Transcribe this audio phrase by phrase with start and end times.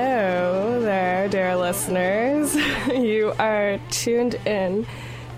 [0.00, 2.54] Hello there, dear listeners.
[2.94, 4.86] You are tuned in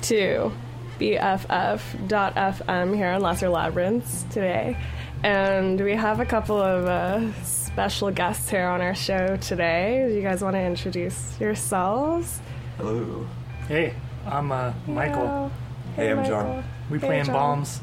[0.03, 0.53] to
[1.00, 4.77] BFF.FM here on Lesser Labyrinths today.
[5.23, 10.04] And we have a couple of uh, special guests here on our show today.
[10.07, 12.43] Do you guys want to introduce yourselves?
[12.76, 13.26] Hello.
[13.68, 13.95] Hey,
[14.26, 15.26] I'm uh, Michael.
[15.26, 15.50] Hello.
[15.96, 16.62] Hey, I'm John.
[16.90, 17.34] We Hey, playing John.
[17.34, 17.81] Balms.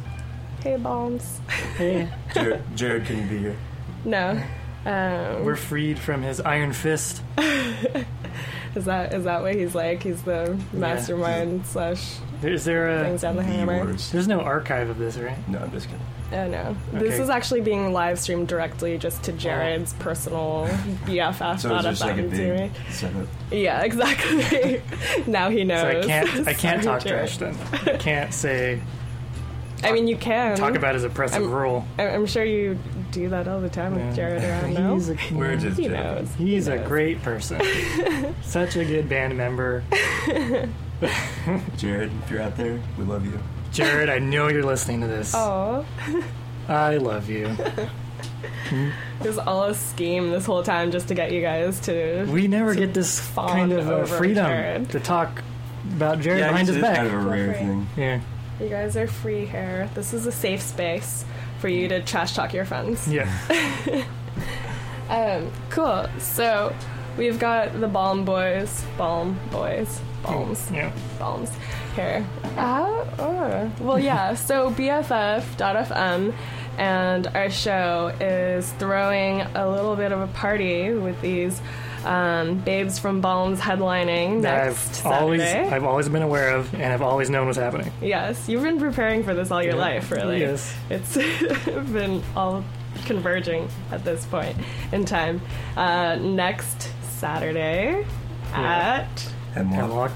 [0.61, 1.41] Hey, Balms.
[1.77, 3.57] Hey, Jared, Jared couldn't be here.
[4.05, 4.39] No.
[4.85, 7.21] Um, we're freed from his iron fist.
[7.37, 10.03] is that is that what he's like?
[10.03, 13.27] He's the mastermind slash Is there brings a?
[13.27, 13.85] down the The hammer.
[13.85, 14.11] worst.
[14.11, 15.37] There's no archive of this, right?
[15.49, 16.05] No, I'm just kidding.
[16.31, 16.75] Oh no.
[16.93, 20.67] This is actually being live streamed directly just to Jared's personal
[21.05, 21.59] BFF.
[21.61, 23.27] So it's just like a big setup.
[23.51, 24.81] Yeah, exactly.
[25.25, 26.05] now he So knows.
[26.05, 26.47] I can't.
[26.47, 27.29] I can't talk Jared.
[27.29, 27.57] trash then.
[27.93, 28.79] I can't say
[29.83, 31.85] I mean, you can talk about his oppressive I'm- rule.
[31.97, 32.77] I'm sure you
[33.11, 34.05] do that all the time Yeah.
[34.07, 34.73] with Jared around.
[34.73, 35.91] No, He's a, We're just he joking.
[36.03, 36.29] knows.
[36.37, 37.61] he's He a great person.
[38.41, 39.83] Such a good band member.
[41.77, 43.39] Jared, if you're out there, we love you.
[43.71, 45.33] Jared, I know you're listening to this.
[45.35, 45.85] Oh,
[46.67, 47.55] I love you.
[48.71, 48.91] it
[49.25, 52.25] was all a scheme this whole time just to get you guys to.
[52.25, 54.89] We never get this kind of uh, freedom Jared.
[54.91, 55.41] to talk
[55.95, 56.95] about Jared yeah, behind it's, his it's back.
[56.97, 57.87] kind of a rare thing.
[57.95, 58.19] yeah,
[58.59, 59.89] You guys are free here.
[59.95, 61.23] This is a safe space
[61.59, 63.07] for you to trash talk your friends.
[63.07, 63.29] yeah.
[65.09, 66.07] Um, cool.
[66.19, 66.75] So
[67.17, 70.91] we've got the Balm Boys, Balm Boys, Balms, Yeah.
[71.17, 71.49] Balms
[71.95, 72.23] here.
[72.55, 73.71] Uh, oh.
[73.79, 74.33] Well, yeah.
[74.35, 76.33] So BFF.FM
[76.77, 81.59] and our show is throwing a little bit of a party with these
[82.05, 85.75] um, babes from Balms headlining that next I've always Saturday.
[85.75, 87.91] I've always been aware of, and I've always known what's happening.
[88.01, 89.79] Yes, you've been preparing for this all your Yeah.
[89.81, 90.39] life, really.
[90.39, 90.73] Yes.
[90.89, 91.15] It's
[91.65, 92.63] been all
[93.05, 94.57] converging at this point
[94.91, 95.41] in time.
[95.77, 98.05] Uh, next Saturday
[98.51, 99.05] Yeah.
[99.07, 99.75] at Hemlock.
[99.79, 100.11] Hemlock,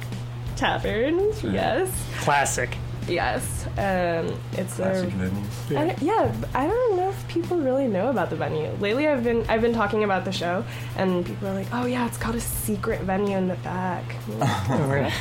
[0.56, 1.32] Tavern.
[1.44, 1.90] Yes.
[2.22, 2.78] classic.
[3.08, 3.66] Yes.
[3.78, 5.12] Um, it's Classic a.
[5.12, 5.78] venues.
[5.78, 8.70] I don't- yeah, I don't know if people really know about the venue.
[8.80, 10.64] Lately, I've been I've been talking about the show,
[10.96, 14.04] and people are like, "Oh yeah, it's got a secret venue in the back."
[14.38, 14.50] Like,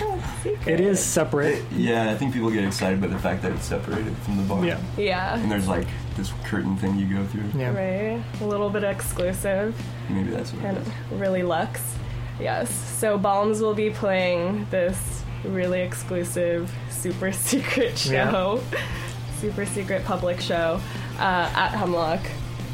[0.02, 0.22] "Oh.
[0.66, 1.62] It is separate.
[1.72, 4.64] Yeah, I think people get excited by the fact that it's separated from the bar.
[4.64, 5.38] Yeah, Yeah.
[5.38, 7.44] And there's like this curtain thing you go through.
[7.58, 7.72] yeah.
[7.72, 8.22] Right.
[8.40, 9.74] A little bit exclusive.
[10.10, 10.92] Maybe that's what it and is.
[11.12, 11.82] really luxe.
[12.40, 12.70] Yes.
[12.98, 18.60] So Balms will be playing this really exclusive, super secret show,
[19.38, 20.80] super secret public show
[21.18, 22.20] uh, at Hemlock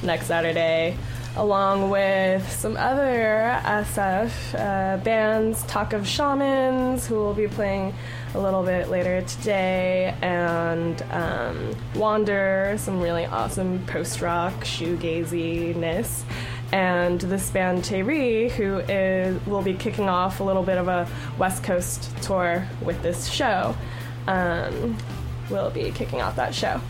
[0.03, 0.97] next Saturday,
[1.37, 7.95] along with some other SF uh, bands, Talk of Shamans, who will be playing
[8.35, 16.25] a little bit later today, and um, Wander, some really awesome post rock shoegaziness
[16.73, 21.09] and this band Terry, who is will be kicking off a little bit of a
[21.39, 23.75] West Coast tour with this show,
[24.27, 24.97] um,
[25.51, 26.81] will be kicking off that show.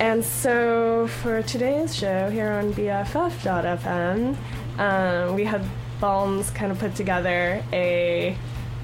[0.00, 4.36] And so for today's show here on BFF.fm,
[4.78, 5.64] um, we had
[6.00, 8.36] Balms kind of put together a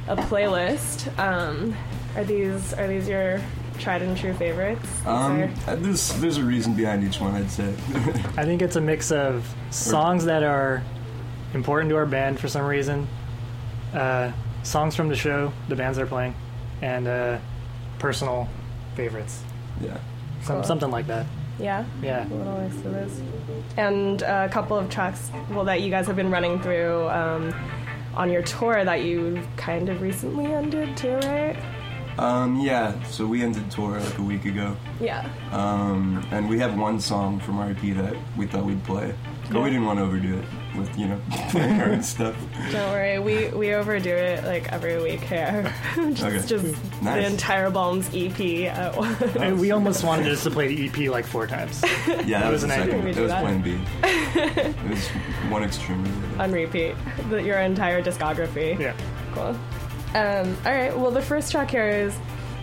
[0.08, 1.16] a playlist.
[1.18, 1.76] Um,
[2.16, 3.40] are these are these your
[3.78, 4.86] tried and true favorites?
[5.06, 7.68] Um, are- uh, there's there's a reason behind each one, I'd say.
[8.36, 10.82] I think it's a mix of songs that are
[11.54, 13.06] important to our band for some reason,
[13.92, 16.34] uh, songs from the show, the bands they're playing,
[16.82, 17.38] and uh,
[17.98, 18.48] personal
[18.96, 19.42] favorites.
[19.80, 19.98] yeah.
[20.42, 20.64] Some, Cool.
[20.64, 21.24] Something like that.
[21.58, 21.84] yeah.
[22.02, 22.26] Yeah.
[22.26, 23.20] A little mix of this.
[23.78, 27.54] And a couple of tracks, well, that you guys have been running through um,
[28.14, 31.56] on your tour that you kind of recently ended too, right?
[32.18, 33.02] Um, yeah.
[33.04, 34.76] So we ended tour like a week ago.
[35.00, 35.28] Yeah.
[35.52, 39.14] Um, and we have one song from our EP that we thought we'd play,
[39.50, 40.44] but we didn't want to overdo it
[40.78, 41.20] with you know
[41.50, 42.36] playing our own stuff.
[42.72, 45.72] Don't worry, we, we overdo it like every week here.
[45.96, 46.46] just Okay.
[46.46, 46.64] just
[47.02, 47.22] Nice.
[47.24, 48.40] the entire Balms EP
[48.72, 49.20] at once.
[49.36, 51.82] And we almost wanted us to play the EP like four times.
[52.06, 52.92] Yeah, that It was was the an idea.
[52.92, 53.04] second.
[53.04, 53.42] We It was that.
[53.42, 53.80] Plan B.
[54.04, 55.06] it was
[55.50, 56.04] one extreme.
[56.40, 56.94] on repeat,
[57.28, 58.78] the, your entire discography.
[58.78, 58.94] Yeah.
[59.34, 59.56] Cool.
[60.14, 60.96] Um, all right.
[60.96, 62.16] Well, the first track here is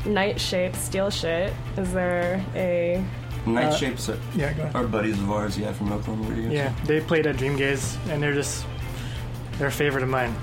[0.05, 1.53] Night Shape Steel Shit.
[1.77, 3.03] Is there a
[3.45, 4.75] Night Uh, Shapes are, Yeah, go ahead.
[4.75, 6.49] are buddies of ours, yeah, from Oakland Radio.
[6.51, 8.65] Yeah, they played at Dreamgaze, and they're just
[9.57, 10.33] they're a favorite of mine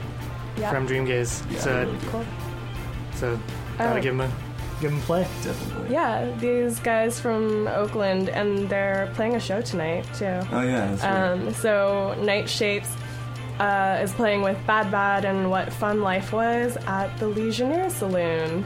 [0.58, 0.70] yeah?
[0.70, 1.50] from Dreamgaze.
[1.50, 2.08] Yeah, so, really good.
[2.10, 2.24] cool.
[3.14, 3.40] so
[3.78, 4.02] gotta Oh.
[4.02, 5.26] give them a give them a play.
[5.42, 5.92] Definitely.
[5.94, 10.26] Yeah, these guys from Oakland, and they're playing a show tonight too.
[10.52, 11.30] Oh yeah, that's right.
[11.30, 12.90] Um, so Night Shapes
[13.58, 18.62] uh, is playing with Bad Bad and What Fun Life Was at the Legionnaire Saloon.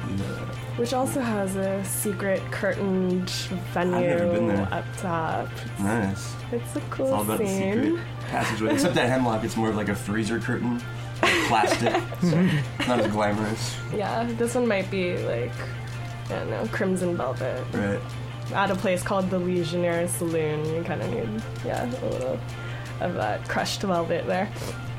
[0.77, 3.29] Which also has a secret curtained
[3.75, 4.67] venue never been there.
[4.73, 5.49] up top.
[5.79, 6.35] Nice.
[6.51, 7.83] It's a cool It's all about the scene.
[7.85, 8.01] secret
[8.31, 8.73] passageway.
[8.73, 10.83] Except that hemlock, it's more of like a freezer curtain,
[11.21, 11.95] like plastic.
[12.23, 15.53] It's not as glamorous, Yeah, this one might be like,
[16.31, 17.63] I don't know, crimson velvet.
[17.75, 18.01] right?
[18.55, 22.41] At a place called the Legionnaire Saloon, you kind of need, yeah, a little
[23.03, 24.49] of that crushed velvet there.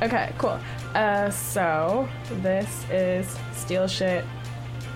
[0.02, 0.60] Okay, cool.
[0.94, 2.08] Uh, so
[2.42, 4.26] this is Steel Shit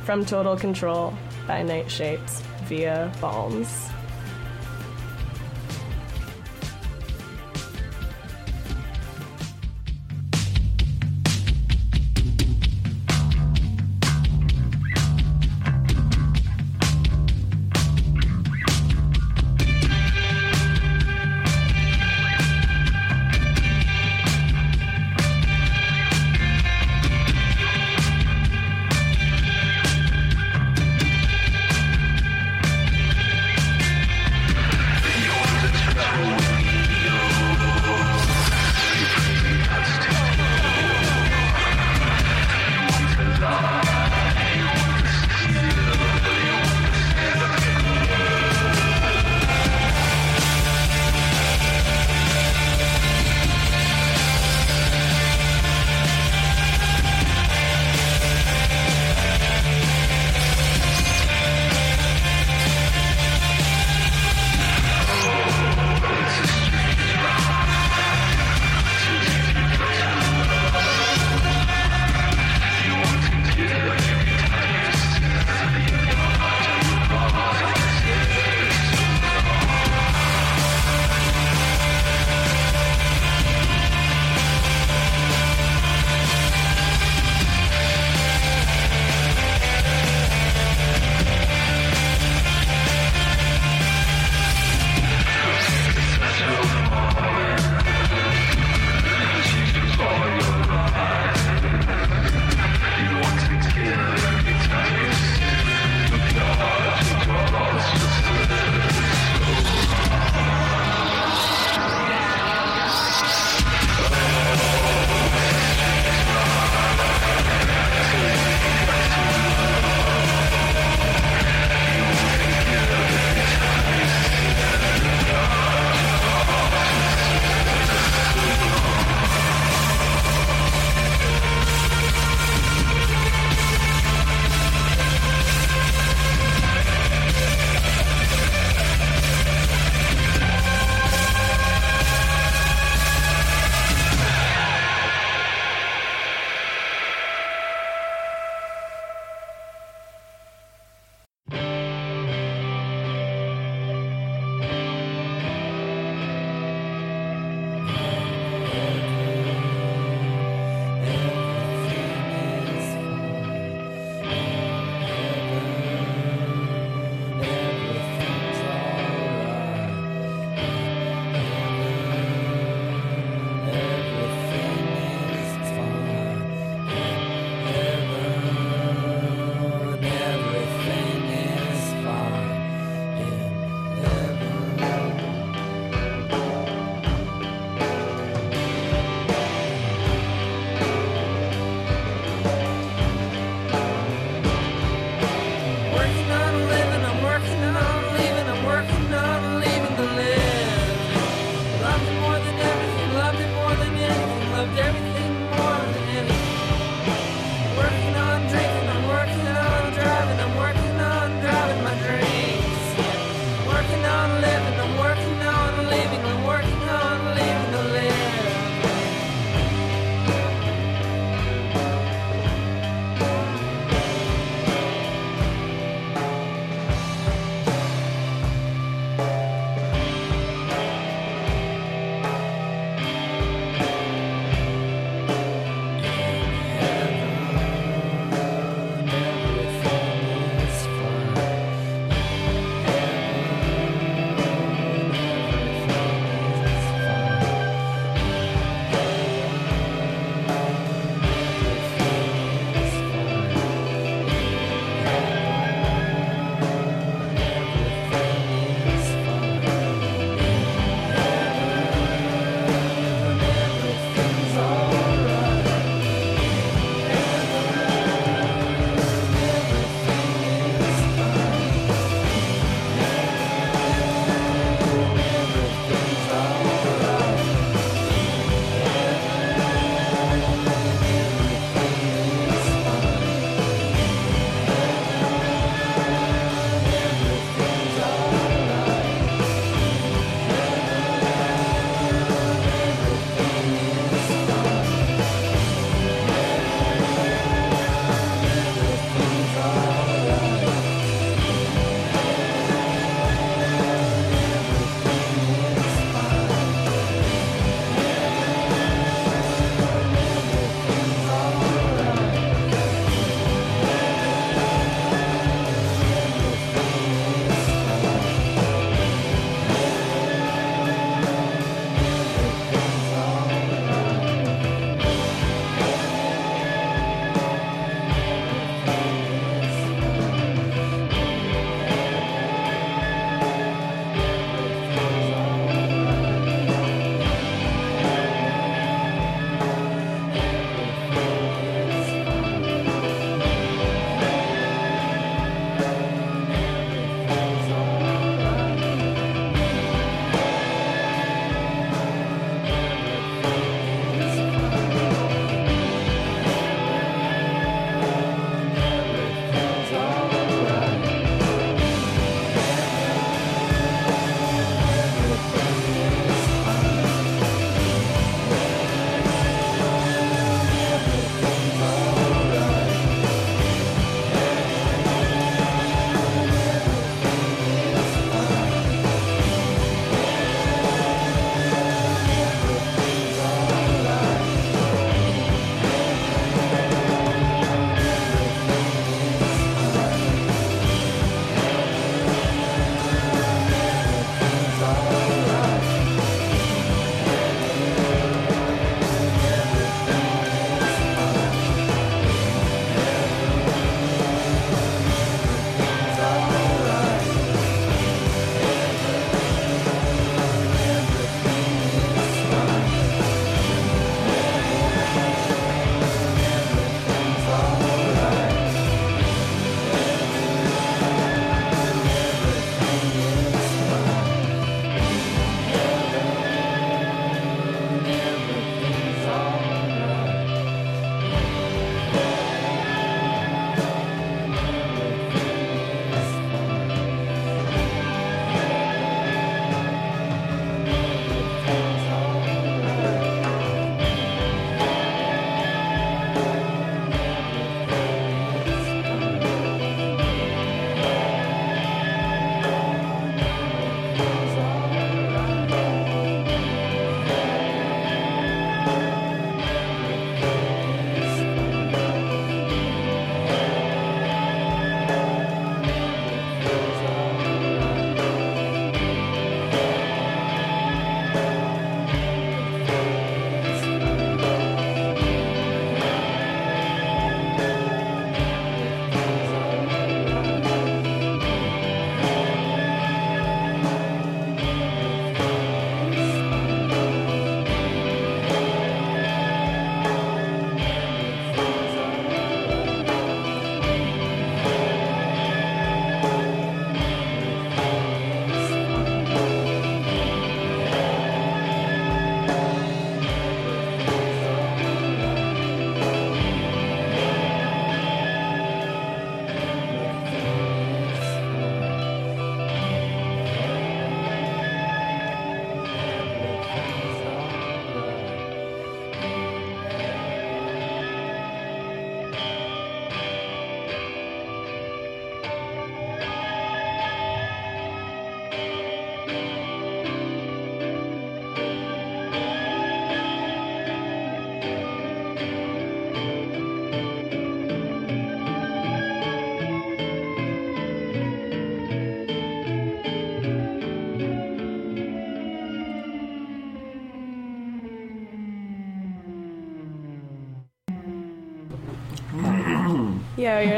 [0.03, 1.13] from Total Control
[1.47, 3.89] by Night Shapes via Balms.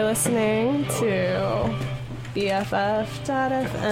[0.10, 1.70] Listening to
[3.30, 3.86] BFF.FM.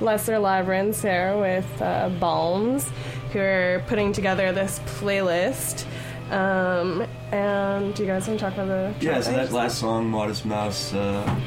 [0.00, 2.88] Lesser Labyrinths here with uh, Balms,
[3.30, 5.84] who are putting together this playlist.
[6.30, 10.08] Um, and do you guys want to talk about the Yeah, so that last song,
[10.08, 11.38] Modest Mouse, uh,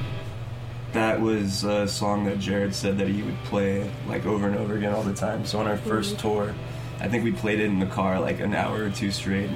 [0.94, 4.76] that was a song that Jared said that he would play like over and over
[4.76, 5.48] again all the time.
[5.48, 6.20] So on our 1st Mhm.
[6.20, 6.54] tour,
[7.00, 9.50] I think we played it in the car like an hour or two straight,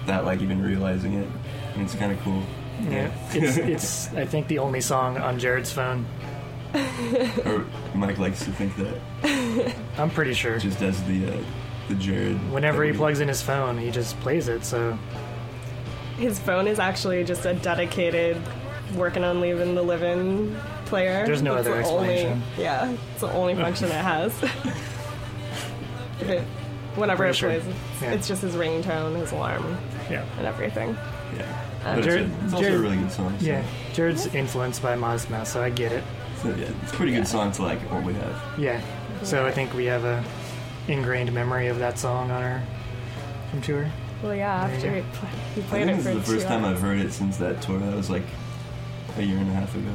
[0.00, 1.28] without like even realizing it.
[1.74, 2.42] And it's kind of cool.
[2.82, 6.06] Yeah, it's it's I think the only song on Jared's phone.
[6.74, 10.58] or Mike likes to think that I'm pretty sure.
[10.58, 11.44] just as the uh,
[11.88, 12.36] the Jared.
[12.52, 14.64] Whenever he plugs in his phone, he just plays it.
[14.64, 14.96] So
[16.18, 18.36] His phone is actually just a dedicated
[18.94, 20.56] working on leaving the living
[20.86, 21.24] player.
[21.26, 22.42] There's no It's other the only- explanation.
[22.58, 24.32] yeah, it's the only function it has.
[26.20, 26.42] it,
[26.96, 27.50] whenever Pretty it sure.
[27.50, 28.10] plays, it's, Yeah.
[28.12, 29.78] it's just his ringtone, his alarm,
[30.10, 30.96] yeah, and everything.
[31.36, 33.38] Yeah, Uh, but Jared- it's, a, it's also Jared- a really good song.
[33.38, 33.46] So.
[33.46, 33.64] yeah.
[33.92, 36.04] Jared's influenced by Modest Mouse, so I get it.
[36.42, 38.42] So, yeah, it's a pretty good song to like what we have.
[38.58, 38.80] Yeah.
[39.22, 40.24] So I think we have a
[40.86, 42.62] ingrained memory of that song on our
[43.50, 43.90] from tour.
[44.22, 44.94] Well, yeah, There you after go.
[44.96, 46.76] he, pl- he I played think it this for is the first time hours.
[46.76, 47.78] I've heard it since that tour.
[47.78, 48.24] That was like
[49.16, 49.90] a year and a half ago.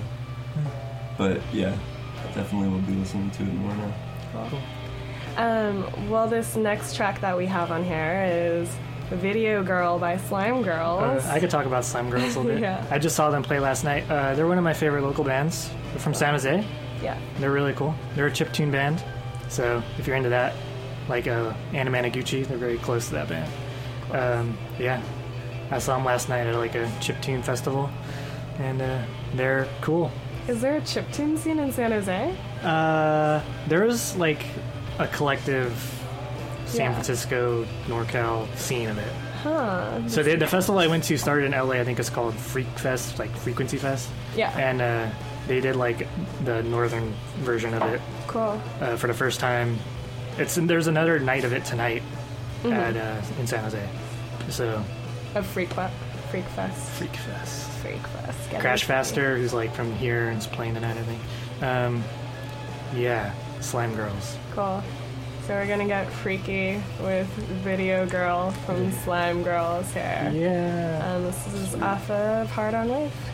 [1.17, 1.77] But yeah,
[2.33, 3.93] definitely will be listening to it more now.
[5.37, 8.69] Um, well, this next track that we have on here is
[9.11, 11.23] Video Girl by Slime Girls.
[11.23, 12.59] Uh, I could talk about Slime Girls a little bit.
[12.61, 12.85] Yeah.
[12.89, 14.09] I just saw them play last night.
[14.09, 15.69] Uh, they're one of my favorite local bands.
[15.91, 16.65] They're from San Jose.
[17.01, 17.17] yeah.
[17.39, 17.93] They're really cool.
[18.15, 19.03] They're a chiptune band.
[19.49, 20.53] So if you're into that,
[21.09, 23.51] like uh, Anamanaguchi, they're very close to that band.
[24.11, 25.01] Um, yeah,
[25.69, 27.89] I saw them last night at like a chiptune festival,
[28.59, 29.03] and uh,
[29.35, 30.11] they're cool.
[30.47, 32.35] Is there a chiptune scene in San Jose?
[32.63, 34.43] Uh, there was like
[34.99, 35.71] a collective
[36.73, 36.93] San Yeah.
[36.93, 39.11] Francisco NorCal scene of it.
[39.43, 40.07] Huh.
[40.07, 41.75] So they, the festival I went to started in LA.
[41.75, 44.57] I think it's called Freak Fest, like Frequency Fest, Yeah.
[44.57, 45.09] and uh,
[45.47, 46.07] they did like
[46.45, 48.61] the northern version of it Cool.
[48.81, 49.77] uh, for the first time.
[50.37, 52.01] It's there's another night of it tonight
[52.63, 52.73] Mhm.
[52.73, 53.87] at uh, in San Jose.
[54.49, 54.83] So
[55.35, 55.91] A freak, fe-
[56.31, 56.89] freak fest.
[56.91, 57.69] Freak Fest.
[57.81, 58.49] Freak fest.
[58.49, 58.83] Get Crash?
[58.85, 61.21] Faster, who's like from here and is playing tonight, I think.
[61.61, 62.03] Um,
[62.95, 64.37] yeah, Slime Girls.
[64.55, 64.81] Cool.
[65.47, 67.27] So we're gonna get freaky with
[67.65, 70.31] Video Girl from Slime Girls here.
[70.33, 71.15] Yeah.
[71.15, 73.32] And this is off of Hard on Life.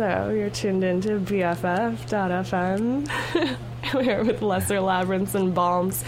[0.00, 3.06] So you're tuned into BFF.fm.
[3.94, 6.02] We're with Lesser Labyrinths and Balms.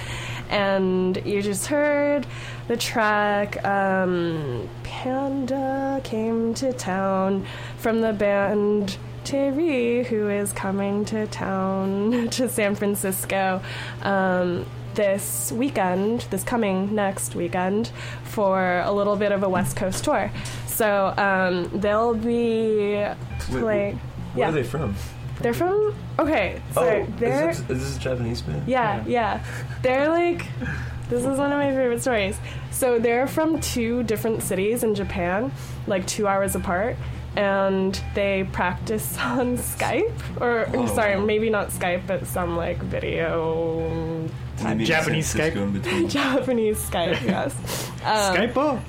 [0.49, 2.27] And you just heard
[2.69, 11.27] the track um, Panda Came to Town from the band Terry, who is coming to
[11.27, 13.61] town to San Francisco
[14.01, 17.93] um, this weekend, this coming next weekend,
[18.25, 20.31] for a little bit of a West Coast tour.
[20.83, 23.97] So um, they'll be Wait, playing.
[23.99, 24.01] Where
[24.37, 24.97] yeah, are they from?
[25.41, 25.95] they're from.
[26.19, 27.51] Okay, sorry, oh, they're.
[27.51, 28.67] is this, is this a Japanese band?
[28.67, 29.45] Yeah, yeah.
[29.83, 30.45] They're like,
[31.09, 32.37] this is one of my favorite stories.
[32.73, 35.53] So they're from two different cities in Japan,
[35.87, 36.97] like two hours apart,
[37.37, 41.25] and they practice on Skype, or Oh, sorry, wow.
[41.25, 45.73] maybe not Skype, but some like video And they meet in Japanese San Francisco in
[45.81, 46.09] between.
[46.09, 47.23] Japanese Skype.
[47.25, 47.55] Yes,
[48.05, 48.83] um, Skype?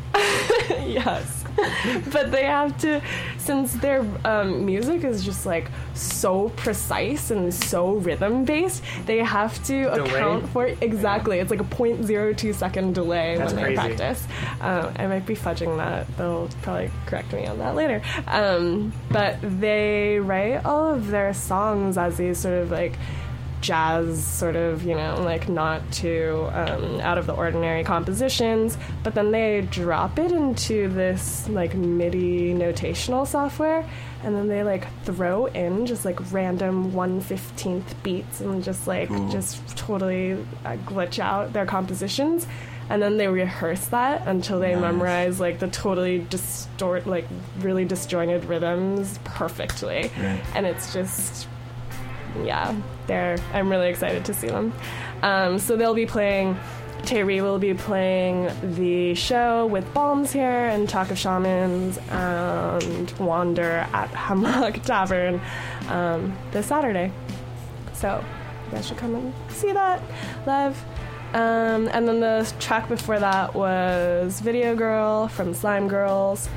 [0.91, 1.42] yes.
[2.11, 3.01] but they have to,
[3.37, 9.55] since their um, music is just like so precise and so rhythm based, they have
[9.65, 10.09] to Delay?
[10.09, 10.77] account for it.
[10.81, 11.39] exactly.
[11.39, 13.95] It's like a 0.02 second delay That's when they crazy.
[13.95, 14.27] practice.
[14.61, 16.07] Um, I might be fudging that.
[16.17, 18.01] They'll probably correct me on that later.
[18.27, 22.93] Um, but they write all of their songs as these sort of like
[23.63, 29.15] jazz sort of you know like not too um, out of the ordinary compositions but
[29.15, 33.87] then they drop it into this like midi notational software
[34.23, 39.65] and then they like throw in just like random 115th beats and just like just
[39.77, 40.33] totally
[40.65, 42.45] uh, glitch out their compositions
[42.89, 44.81] and then they rehearse that until they Nice.
[44.81, 47.25] memorize like the totally distort like
[47.59, 50.41] really disjointed rhythms perfectly Right.
[50.53, 51.47] and it's just
[52.43, 52.75] yeah,
[53.07, 53.37] they're.
[53.53, 54.73] I'm really excited to see them.
[55.21, 56.57] Um, so they'll be playing.
[57.03, 63.85] Terry will be playing the show with Balms here and Talk of Shamans and Wander
[63.93, 65.41] at Hemlock Tavern
[65.89, 67.11] um, this Saturday.
[67.93, 68.23] So
[68.65, 70.01] you guys should come and see that
[70.45, 70.81] live.
[71.33, 76.47] Um, and then the track before that was Video Girl from Slime Girls.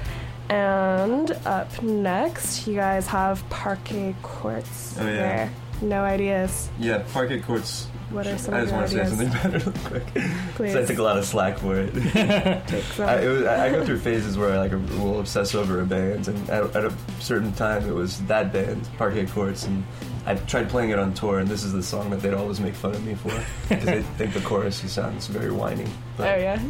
[0.48, 4.96] And up next, you guys have Parquet Courts.
[5.00, 5.12] Oh, yeah.
[5.12, 5.52] there.
[5.82, 6.68] No ideas.
[6.78, 7.86] Yeah, Parquet Courts.
[8.10, 9.34] What are some I of just your want to say ideas?
[9.34, 10.24] something about it real quick.
[10.54, 10.72] Please.
[10.72, 11.92] So I took a lot of slack for it.
[12.68, 13.08] Take some.
[13.08, 15.84] I, it was, I I go through phases where I like will obsess over a
[15.86, 19.84] band, and at, at a certain time it was that band, Parquet Courts, and
[20.24, 22.74] I tried playing it on tour, and this is the song that they'd always make
[22.74, 23.28] fun of me for
[23.68, 25.84] because they think the chorus sounds very whiny.
[25.86, 26.62] oh But, yeah.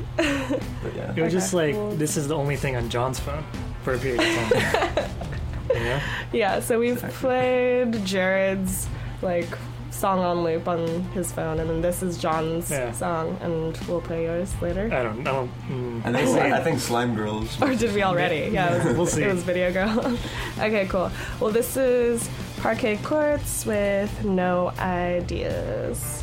[0.83, 1.13] but yeah.
[1.17, 1.91] It was just Okay, like, cool.
[1.97, 3.45] this is the only thing on John's phone
[3.83, 5.11] for a period of time.
[5.75, 6.01] you know?
[6.33, 8.89] Yeah, so we've played Jared's
[9.23, 9.49] like
[9.91, 12.93] song on loop on his phone, and then this is John's Yeah.
[12.93, 14.91] song, and we'll play yours later.
[14.93, 15.49] I don't know.
[15.71, 17.61] Mm, I think, I think Slime Girls.
[17.63, 18.51] Or did we already?
[18.53, 19.23] Yeah, it was, We'll see.
[19.23, 20.19] It was Video Girl.
[20.59, 21.11] okay, cool.
[21.41, 26.23] Well, this is Parquet Courts with no ideas.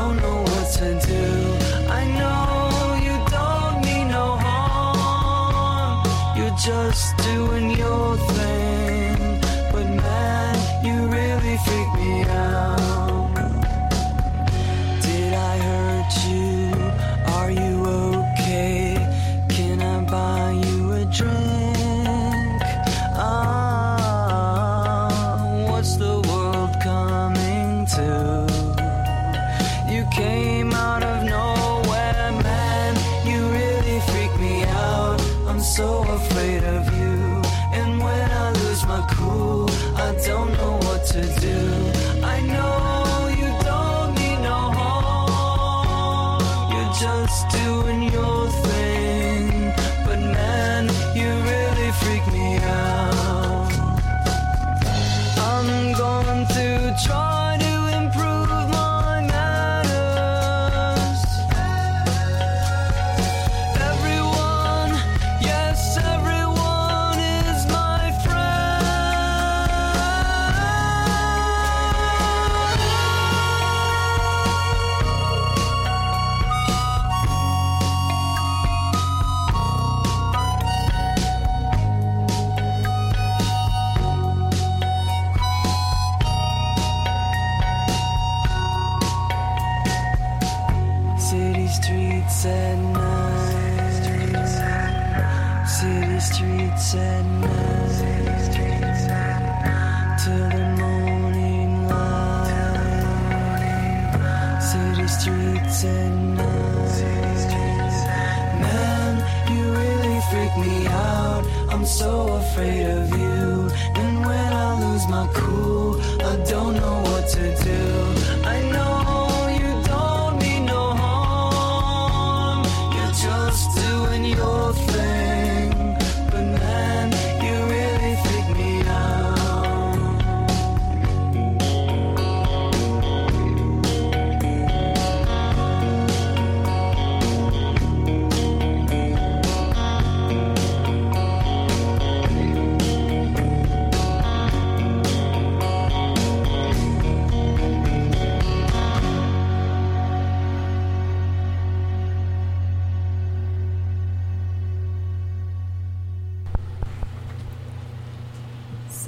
[0.00, 1.24] Don't know what to do.
[1.98, 2.68] I know
[3.06, 5.98] you don't mean no harm.
[6.36, 8.49] You're just doing your thing.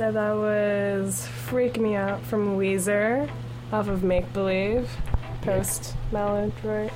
[0.03, 3.30] So that was Freak Me Out from Weezer
[3.72, 4.90] off of Make Believe,
[5.42, 6.90] post Maladroit.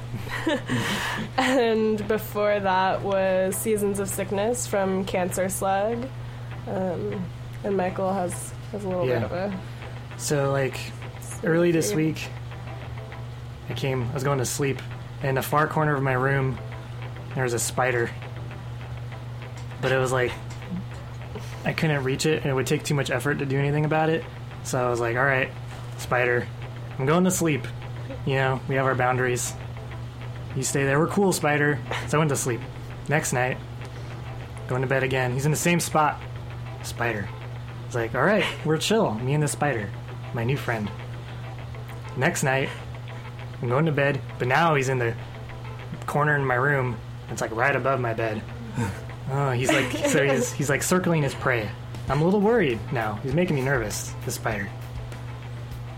[1.38, 6.04] and before that was Seasons of Sickness from Cancer Slug.
[6.66, 7.24] Um,
[7.62, 9.20] and Michael has, has a little Yeah.
[9.20, 9.60] bit of a.
[10.16, 10.76] So like
[11.44, 12.26] early this week,
[13.68, 14.02] I came.
[14.10, 14.82] I was going to sleep,
[15.20, 16.58] and in the far corner of my room,
[17.36, 18.10] there was a spider.
[19.80, 20.32] But it was like
[21.66, 24.08] I couldn't reach it, and it would take too much effort to do anything about
[24.08, 24.24] it.
[24.62, 25.50] So I was like, "All right,
[25.98, 26.46] spider,
[26.98, 27.66] I'm going to sleep.
[28.24, 29.52] You know, we have our boundaries.
[30.54, 30.98] You stay there.
[30.98, 32.60] We're cool, spider." So I went to sleep.
[33.08, 33.58] Next night,
[34.68, 35.32] going to bed again.
[35.32, 36.20] He's in the same spot.
[36.82, 37.28] Spider.
[37.86, 39.14] It's like, all right, we're chill.
[39.14, 39.90] Me and the spider,
[40.34, 40.90] my new friend.
[42.16, 42.68] Next night,
[43.60, 45.14] I'm going to bed, but now he's in the
[46.06, 46.96] corner in my room.
[47.30, 48.42] It's like right above my bed.
[49.30, 51.68] Oh, he's like, so he's he's like circling his prey.
[52.08, 53.14] I'm a little worried now.
[53.22, 54.12] He's making me nervous.
[54.24, 54.68] The spider.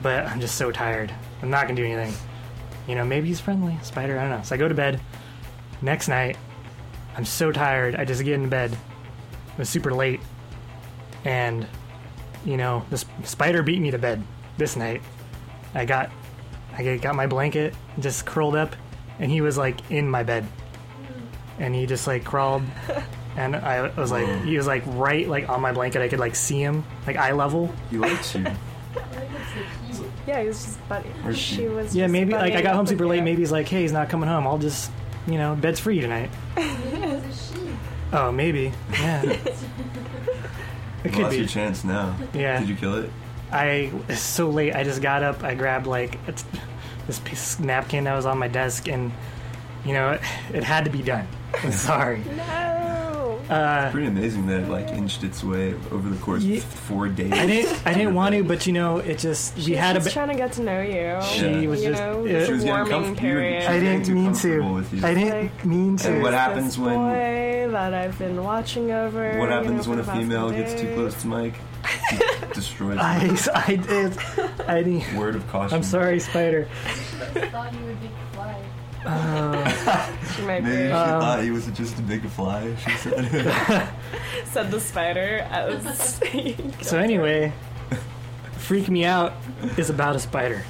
[0.02, 1.12] But I'm just so tired.
[1.42, 2.14] I'm not gonna do anything.
[2.86, 3.78] You know, maybe he's friendly.
[3.82, 4.42] Spider, I don't know.
[4.42, 5.00] So I go to bed.
[5.82, 6.36] Next night,
[7.16, 7.96] I'm so tired.
[7.96, 8.72] I just get into bed.
[8.72, 10.20] It was super late
[11.24, 11.66] and
[12.44, 14.22] you know the sp- spider beat me to bed
[14.56, 15.02] this night
[15.74, 16.10] i got
[16.76, 18.74] i got my blanket just curled up
[19.18, 20.46] and he was like in my bed
[21.58, 22.62] and he just like crawled
[23.38, 26.34] and i was like he was like right like on my blanket i could like
[26.34, 28.44] see him like eye level He likes you.
[30.26, 31.08] Yeah, he was just buddy.
[31.24, 31.54] Or she.
[31.56, 31.96] She was.
[31.96, 34.08] yeah just maybe like i got home super late maybe he's like hey he's not
[34.10, 34.90] coming home i'll just
[35.26, 36.30] you know bed's free tonight
[38.12, 39.22] oh maybe yeah
[41.04, 42.16] it could Lost be your chance now.
[42.34, 42.58] Yeah.
[42.60, 43.10] Did you kill it?
[43.52, 44.74] I it's so late.
[44.74, 45.44] I just got up.
[45.44, 46.44] I grabbed like it's,
[47.06, 49.12] this piece of napkin that was on my desk, and
[49.84, 50.20] you know it,
[50.52, 51.26] it had to be done.
[51.62, 52.22] I'm sorry.
[52.36, 52.77] No.
[53.48, 57.08] Uh, Pretty amazing that it like inched its way over the course Ye- of four
[57.08, 57.32] days.
[57.32, 57.86] I didn't.
[57.86, 60.02] I didn't want to, but you know, it just we had a.
[60.02, 61.18] She's trying to get to know you.
[61.22, 61.68] She Yeah.
[61.68, 63.62] was you just- know, it- She was a getting warming comf- you period.
[63.66, 64.60] I didn't mean to.
[64.74, 65.06] with you.
[65.06, 66.20] I didn't Like- mean And to.
[66.20, 69.38] what happens this when- boy that I've been watching over?
[69.38, 71.54] What you happens know, when a for the past female gets too close to Mike?
[72.10, 72.18] He
[72.54, 73.36] destroys I.
[73.54, 74.16] I did.
[74.66, 75.16] I didn't.
[75.16, 75.76] Word of caution.
[75.76, 76.68] I'm sorry, Spider.
[79.08, 79.92] thought you would be fly.
[79.92, 80.86] Uh, She might Maybe be.
[80.88, 82.74] she Um, thought he was just a big fly.
[82.76, 83.88] She said.
[84.46, 86.20] Said the spider as.
[86.80, 87.52] so anyway,
[88.56, 89.32] freak me out
[89.76, 90.64] is about a spider.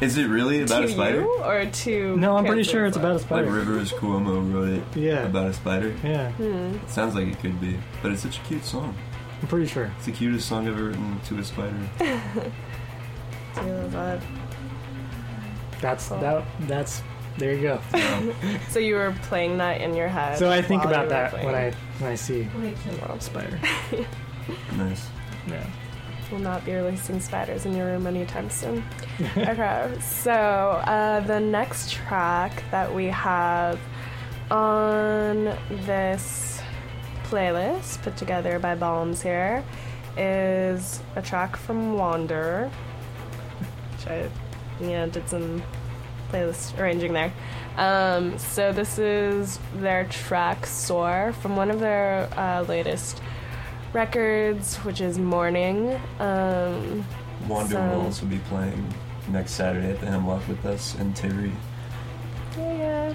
[0.00, 1.20] Is it really about to a spider?
[1.22, 2.16] you or to?
[2.16, 3.46] No, I'm pretty sure it's about a spider.
[3.46, 3.70] Like spider.
[3.70, 5.24] Rivers Cuomo wrote it Yeah.
[5.24, 5.92] about a spider.
[6.04, 6.76] Yeah, Hmm.
[6.76, 8.94] It sounds like it could be, but it's such a cute song.
[9.42, 9.90] I'm pretty sure.
[9.96, 11.76] It's the cutest song ever written to a spider.
[11.98, 14.22] Do you love that?
[15.80, 16.44] That's that.
[16.60, 17.02] That's
[17.38, 17.80] there you go.
[18.70, 20.38] So you were playing that in your head.
[20.38, 21.46] So I think about that playing.
[21.46, 23.58] when I when I see Wait, kill a spider.
[24.76, 25.06] nice.
[25.46, 25.64] Yeah.
[26.30, 28.84] will not be releasing spiders in your room anytime soon.
[29.36, 33.78] okay, so uh, the next track that we have
[34.50, 35.56] on
[35.86, 36.60] this
[37.24, 39.64] playlist put together by Balms here
[40.16, 42.70] is a track from Wander,
[43.92, 44.28] which I
[44.80, 45.62] yeah did some
[46.30, 47.32] playlist arranging there.
[47.76, 53.20] Um, so this is their track "Soar" from one of their uh, latest
[53.92, 55.98] records, which is Morning.
[56.18, 57.04] Um,
[57.48, 58.92] Wander So- will also be playing
[59.28, 61.52] next Saturday at the Hemlock with us and Terry.
[62.56, 63.14] yeah, yeah.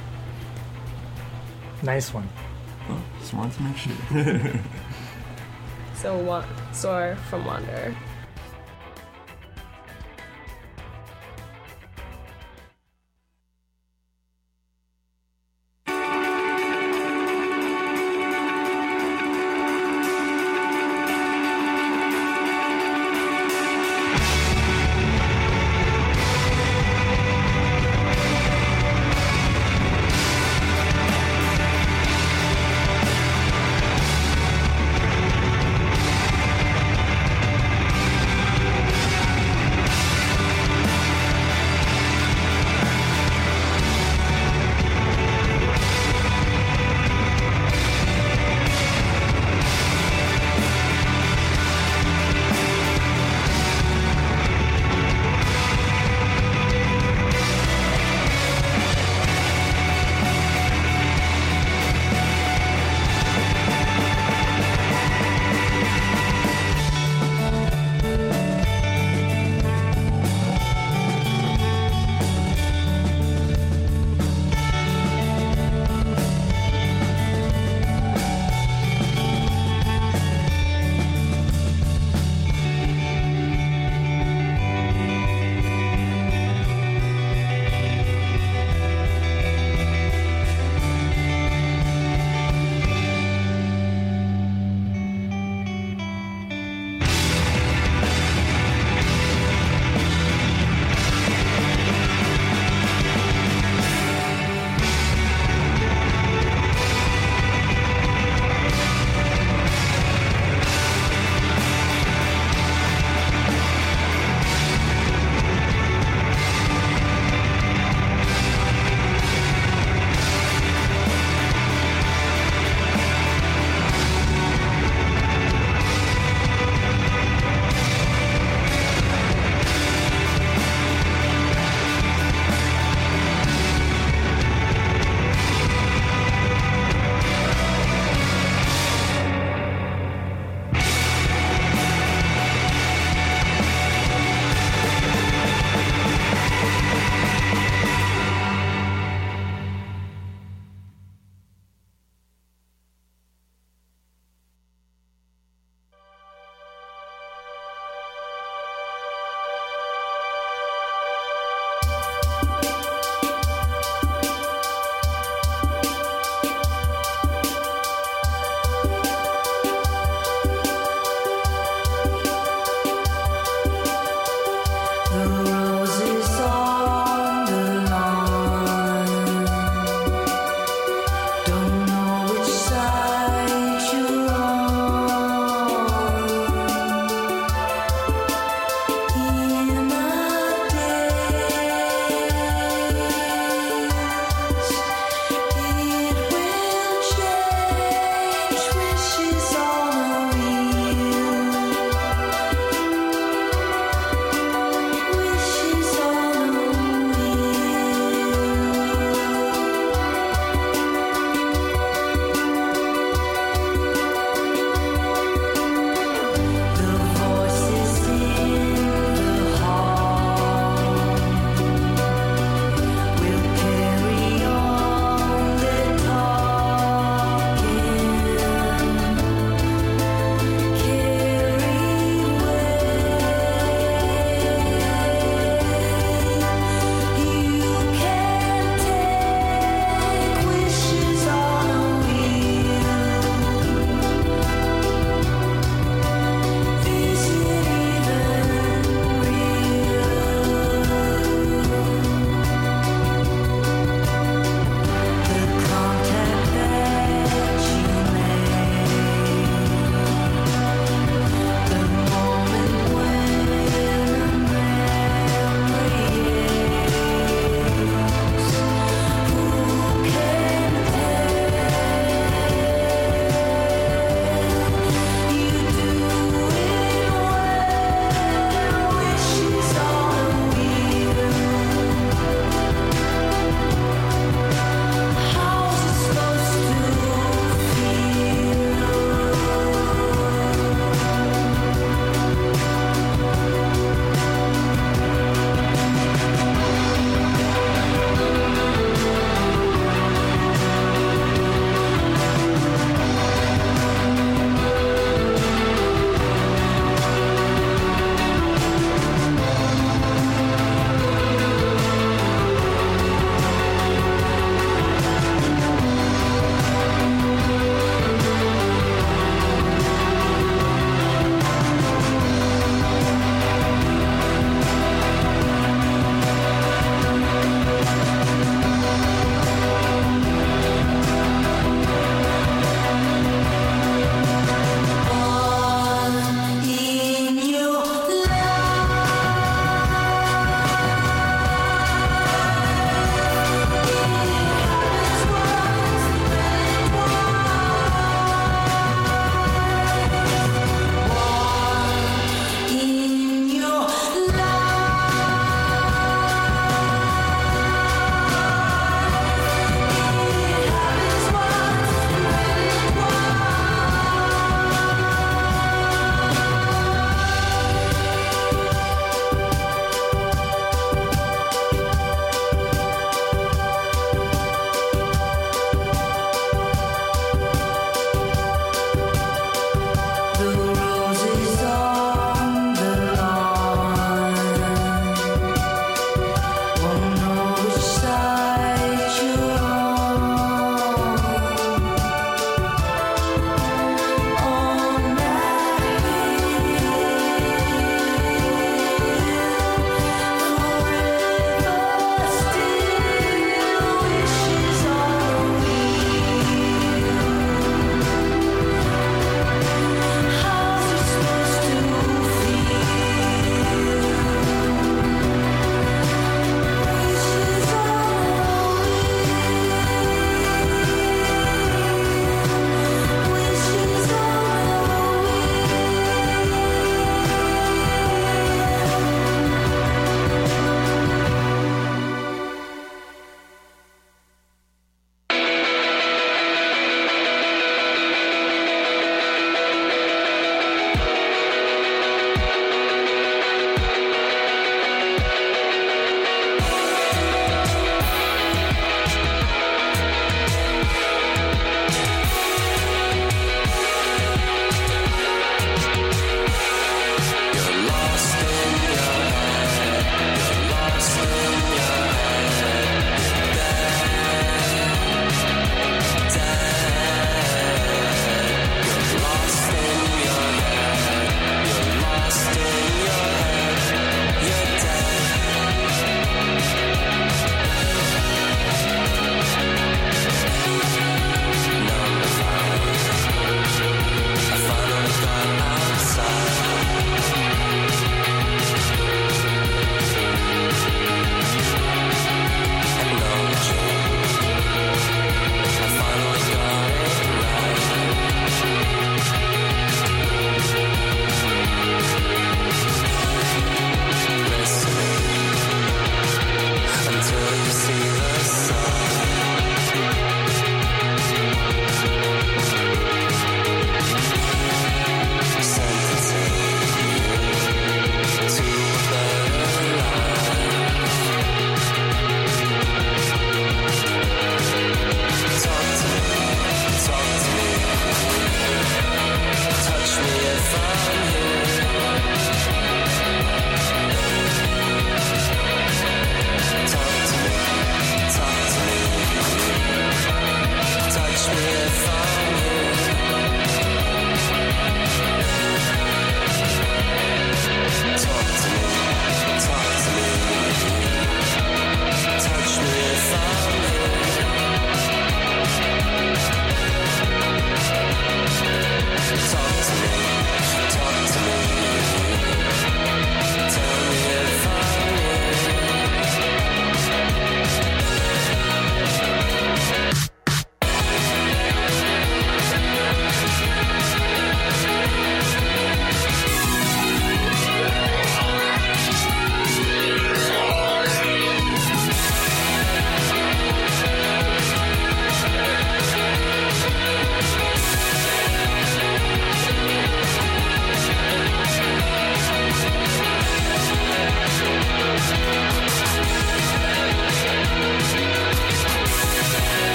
[1.84, 2.30] Nice one.
[2.89, 4.61] Oh, just wanted to make sure.
[5.95, 6.43] So wa-
[6.74, 7.95] Soar from Wander.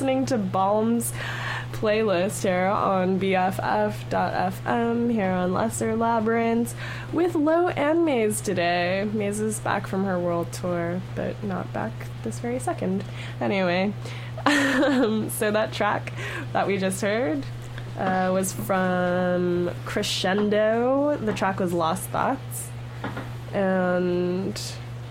[0.00, 1.12] Listening to Balms'
[1.72, 6.74] playlist here on BFF.FM here on Lesser Labyrinth
[7.12, 9.06] with Lo and Maze today.
[9.12, 11.92] Maze is back from her world tour, but not back
[12.22, 13.04] this very second.
[13.42, 13.92] Anyway,
[14.46, 16.14] um, so that track
[16.54, 17.44] that we just heard
[17.98, 21.18] uh, was from Crescendo.
[21.18, 22.70] The track was Lost Thoughts.
[23.52, 24.58] And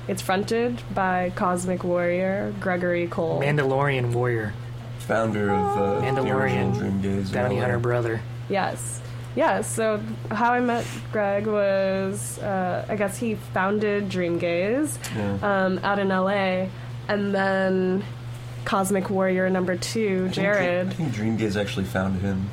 [0.08, 3.40] it's fronted by Cosmic Warrior Gregory Cole.
[3.40, 4.56] Mandalorian warrior,
[5.10, 7.34] Founder of uh, the Mandalorian, original Dreamgaze.
[7.34, 7.62] bounty LA.
[7.62, 8.22] hunter brother.
[8.48, 9.02] Yes.
[9.36, 10.02] Yeah, so
[10.32, 15.38] how I met Greg was, uh, I guess he founded Dreamgaze Yeah.
[15.66, 16.68] um, out in LA,
[17.08, 18.04] and then
[18.66, 20.88] Cosmic Warrior number two, I think- Jared.
[20.88, 22.50] I think Dreamgaze actually found him.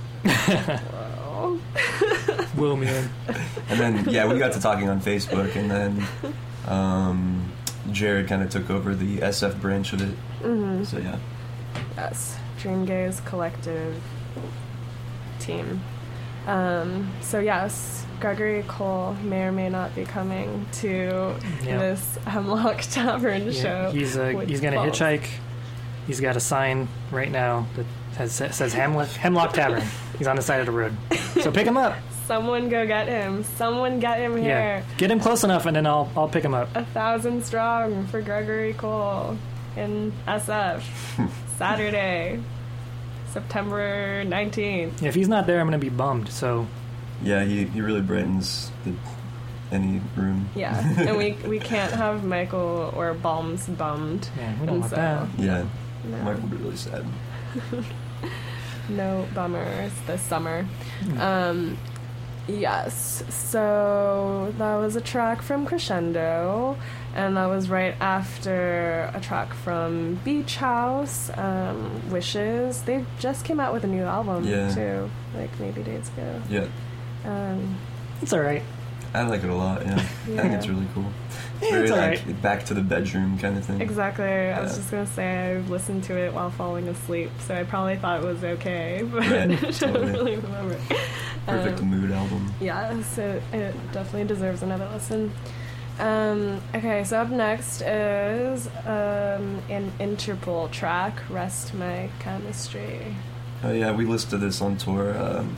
[2.56, 3.10] Whoa, man.
[3.68, 6.06] And then, yeah, we got to talking on Facebook, and then
[6.68, 7.50] um,
[7.90, 10.14] Jared kind of took over the SF branch of it.
[10.40, 11.18] hmm So, yeah.
[11.96, 14.00] Yes, Dreamgaze Collective
[15.38, 15.80] team.
[16.46, 21.34] Um, so yes, Gregory Cole may or may not be coming to
[21.64, 21.78] Yeah.
[21.78, 23.90] this Hemlock Tavern Yeah, show.
[23.90, 25.26] he's uh, with he's gonna hitchhike.
[26.06, 27.84] He's got a sign right now that
[28.16, 29.82] has, says Hemlock, Hemlock Tavern.
[30.18, 30.96] He's on the side of the road.
[31.40, 31.96] So pick him up.
[32.26, 33.42] Someone go get him.
[33.44, 34.46] Someone get him here.
[34.48, 34.84] Yeah, here.
[34.98, 36.68] get him close enough, and then I'll I'll pick him up.
[36.76, 39.36] A thousand strong for Gregory Cole
[39.76, 40.82] in SF.
[41.56, 42.40] Saturday,
[43.30, 45.02] September 19th.
[45.02, 46.28] If he's not there, I'm gonna be bummed.
[46.30, 46.66] So
[47.22, 48.92] Yeah, he, he really brightens the,
[49.72, 50.48] any room.
[50.54, 54.28] Yeah, and we we can't have Michael or Balms bummed.
[54.36, 55.28] yeah, we don't want so- that.
[55.38, 55.64] Yeah,
[56.04, 57.04] No, Mike will be really sad.
[58.88, 60.64] no bummers this summer.
[61.18, 61.76] Um,
[62.48, 66.76] yes, so that was a track from Crescendo,
[67.14, 72.82] and that was right after a track from Beach House, um, Wishes.
[72.82, 74.72] They just came out with a new album Yeah.
[74.74, 76.40] too, like maybe days ago.
[76.48, 76.66] Yeah,
[77.24, 77.76] Um,
[78.22, 78.62] It's all right.
[79.14, 79.84] I like it a lot.
[79.86, 79.98] Yeah, I
[80.42, 81.06] think it's really cool.
[81.58, 82.42] It's very it's like alright.
[82.42, 83.80] back to the bedroom kind of thing.
[83.80, 84.26] Exactly.
[84.26, 87.96] I was just gonna say I listened to it while falling asleep, so I probably
[87.96, 90.12] thought it was okay, but Yeah, I don't totally.
[90.12, 90.76] really remember.
[91.46, 92.52] Perfect Um, mood album.
[92.60, 95.32] yeah, so it definitely deserves another listen.
[95.98, 103.14] Um, okay, so up next is um, an Interpol track, "Rest My Chemistry."
[103.64, 105.16] Oh yeah, we listed this on tour.
[105.16, 105.56] Um,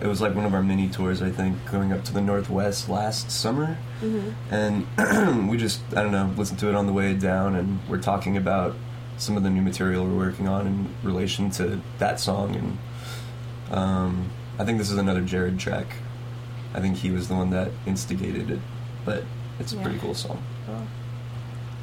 [0.00, 2.88] it was like one of our mini tours, I think, going up to the Northwest
[2.88, 3.76] last summer.
[4.00, 4.86] hmm and
[5.50, 8.36] we just I don't know listened to it on the way down, and we're talking
[8.36, 8.76] about
[9.16, 12.78] some of the new material we're working on in relation to that song, and
[13.76, 15.86] um, I think this is another Jared track.
[16.74, 18.60] I think he was the one that instigated it,
[19.04, 19.24] but
[19.58, 20.42] it's a pretty cool song.
[20.66, 20.86] Cool.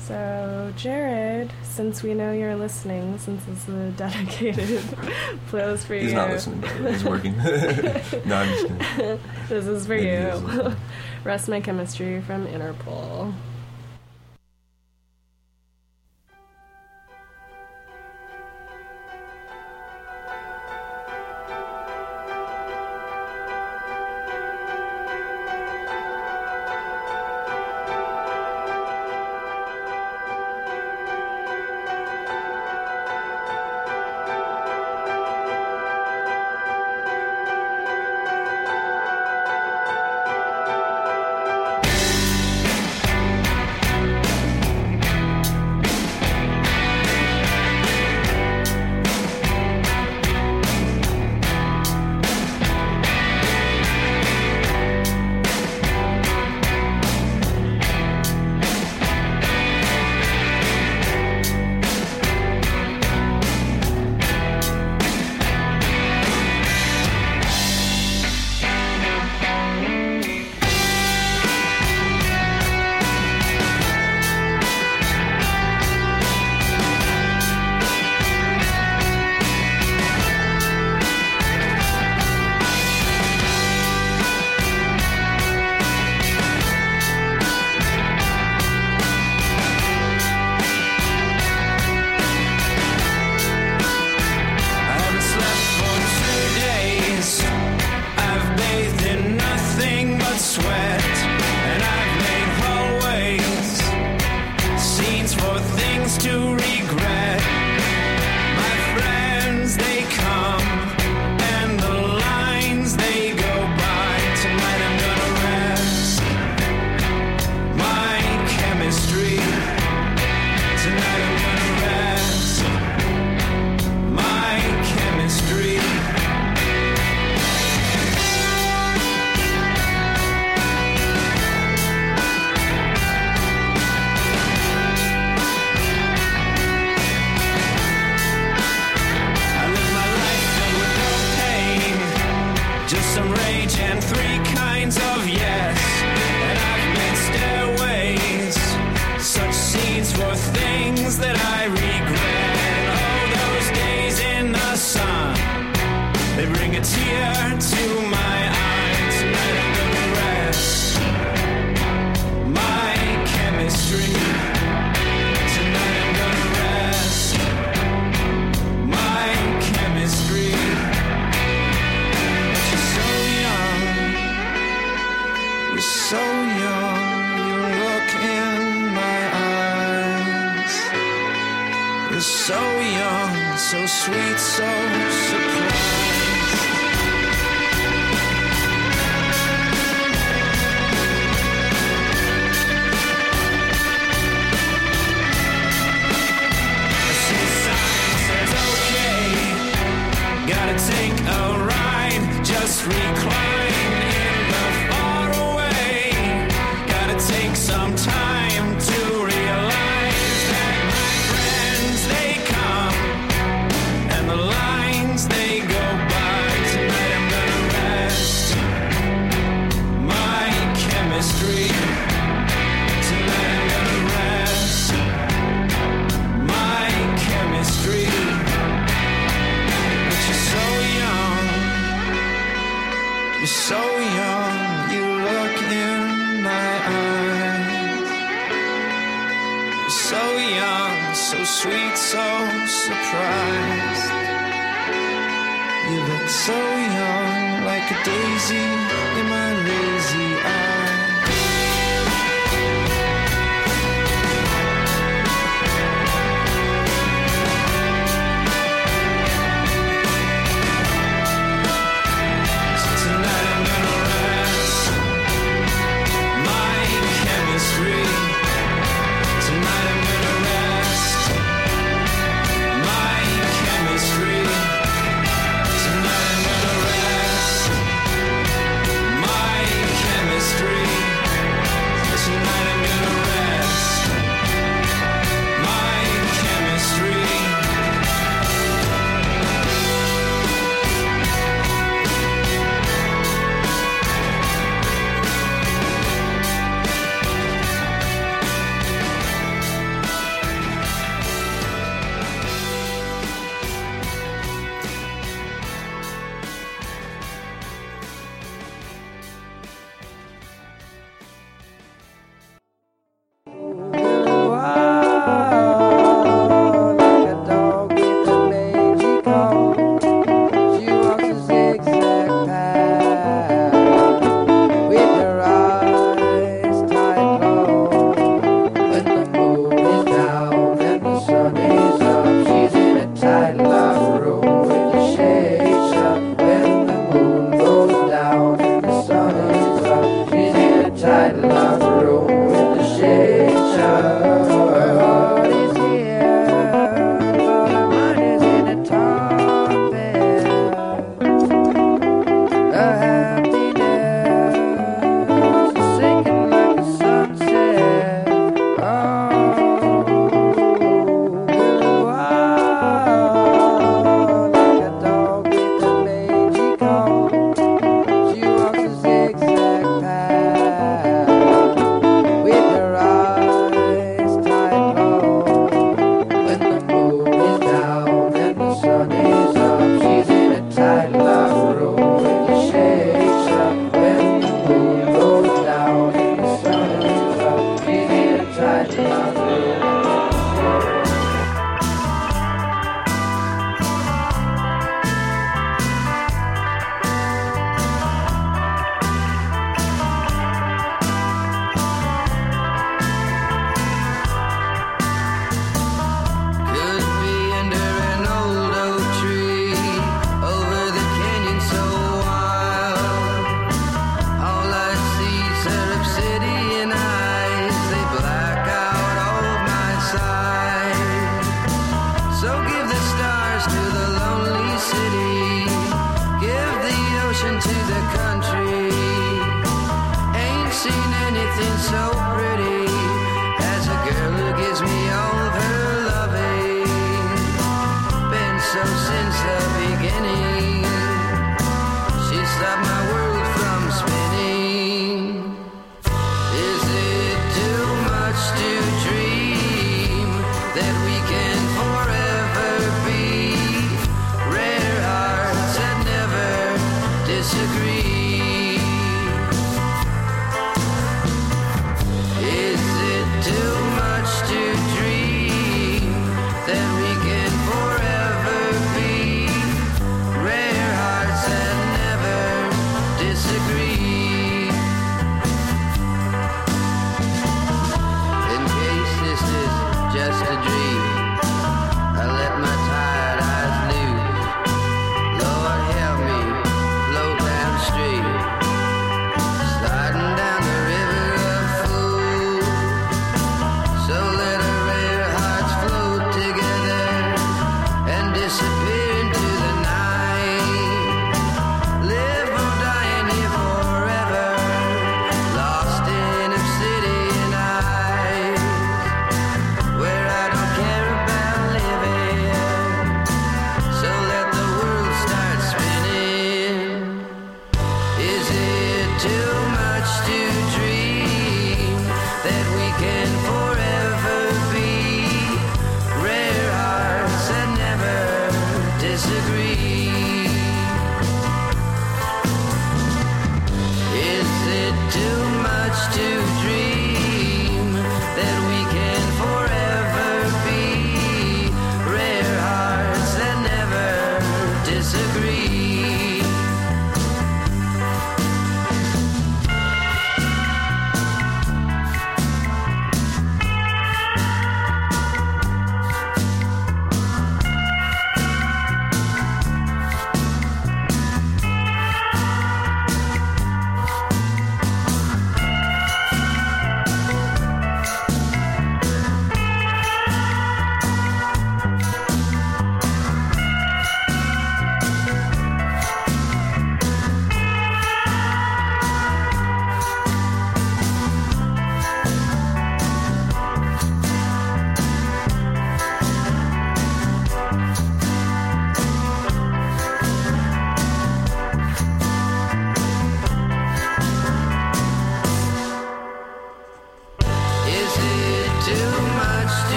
[0.00, 4.66] So, Jared, since we know you're listening, since this is a dedicated
[5.50, 6.92] playlist for He's you, He's not listening, by the.
[6.92, 7.36] He's working.
[8.24, 9.20] no, I'm just kidding.
[9.48, 10.76] this is for Maybe you.
[11.24, 13.34] Rest My Chemistry from Interpol.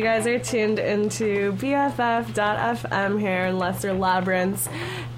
[0.00, 4.66] You guys are tuned into BFF.FM here in Lesser Labyrinths,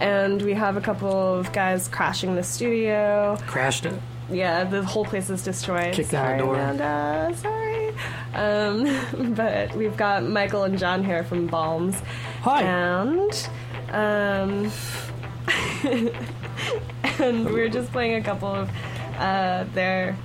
[0.00, 3.38] and we have a couple of guys crashing the studio.
[3.46, 3.94] Crashed it.
[4.28, 5.94] Yeah, the whole place is destroyed.
[5.94, 6.56] Kicked sorry, the door.
[6.56, 7.32] Amanda.
[7.36, 7.94] Sorry.
[8.34, 12.02] Um, but we've got Michael and John here from Balms.
[12.40, 12.62] Hi.
[12.62, 13.48] And
[13.92, 14.72] um,
[17.20, 18.68] and we're just playing a couple of
[19.16, 20.16] uh, their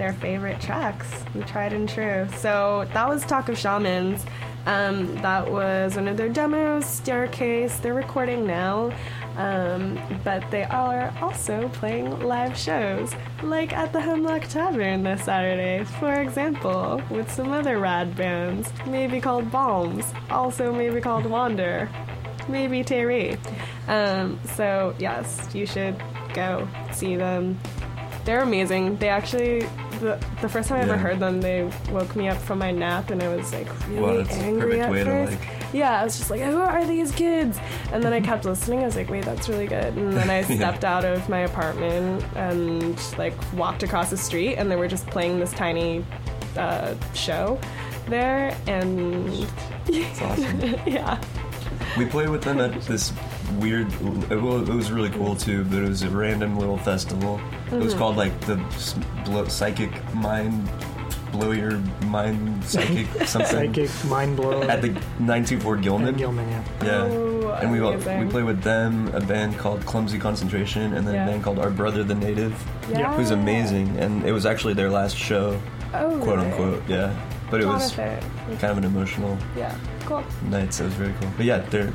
[0.00, 1.06] their favorite tracks,
[1.46, 2.26] tried and true.
[2.38, 4.24] So that was Talk of Shamans.
[4.64, 7.76] Um, that was one of their demos, Staircase.
[7.80, 8.94] They're recording now,
[9.36, 15.84] um, but they are also playing live shows, like at the Hemlock Tavern this Saturday,
[15.84, 21.90] for example, with some other rad bands, maybe called Balms, also maybe called Wander,
[22.48, 23.36] maybe Terry.
[23.86, 26.02] Um, so yes, you should
[26.32, 27.58] go see them.
[28.24, 28.96] They're amazing.
[28.96, 29.66] They actually,
[30.00, 30.98] the, the first time I ever Yeah.
[30.98, 34.16] heard them, they woke me up from my nap, and I was like really Wow,
[34.18, 35.32] that's a angry perfect at way to, first.
[35.32, 37.58] like- Yeah, I was just like, who are these kids?
[37.92, 38.80] And then I kept listening.
[38.80, 39.94] I was like, wait, that's really good.
[39.96, 40.56] And then I Yeah.
[40.56, 45.06] stepped out of my apartment and like walked across the street, and they were just
[45.06, 46.04] playing this tiny
[46.56, 47.58] uh, show
[48.08, 49.46] there, and
[49.86, 50.60] It's awesome.
[50.86, 51.20] yeah,
[51.96, 53.12] We played with them at this
[53.58, 53.92] weird.
[54.30, 57.38] It was really cool too, but it was a random little festival.
[57.38, 57.84] It Mm-hmm.
[57.84, 58.56] was called like the
[59.24, 60.68] blow, psychic mind,
[61.32, 64.62] blow your mind psychic something Psychic mind blow.
[64.62, 64.88] at the
[65.20, 66.16] 924 Gilman.
[66.16, 66.64] Gilman, yeah.
[66.84, 68.24] Yeah, Oh, and we amazing.
[68.24, 71.24] we played with them, a band called Clumsy Concentration, and then Yeah.
[71.24, 72.54] a band called Our Brother the Native,
[72.90, 73.14] yeah.
[73.14, 73.96] who's amazing.
[73.98, 75.60] And it was actually their last show,
[75.94, 76.50] Oh, quote really?
[76.50, 76.82] unquote.
[76.88, 77.14] Yeah,
[77.50, 79.74] but it was kind of an emotional Yeah,
[80.06, 80.24] cool.
[80.48, 81.30] night, so it was very cool.
[81.36, 81.92] But yeah, they're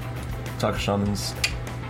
[0.59, 1.33] Talk Shamans.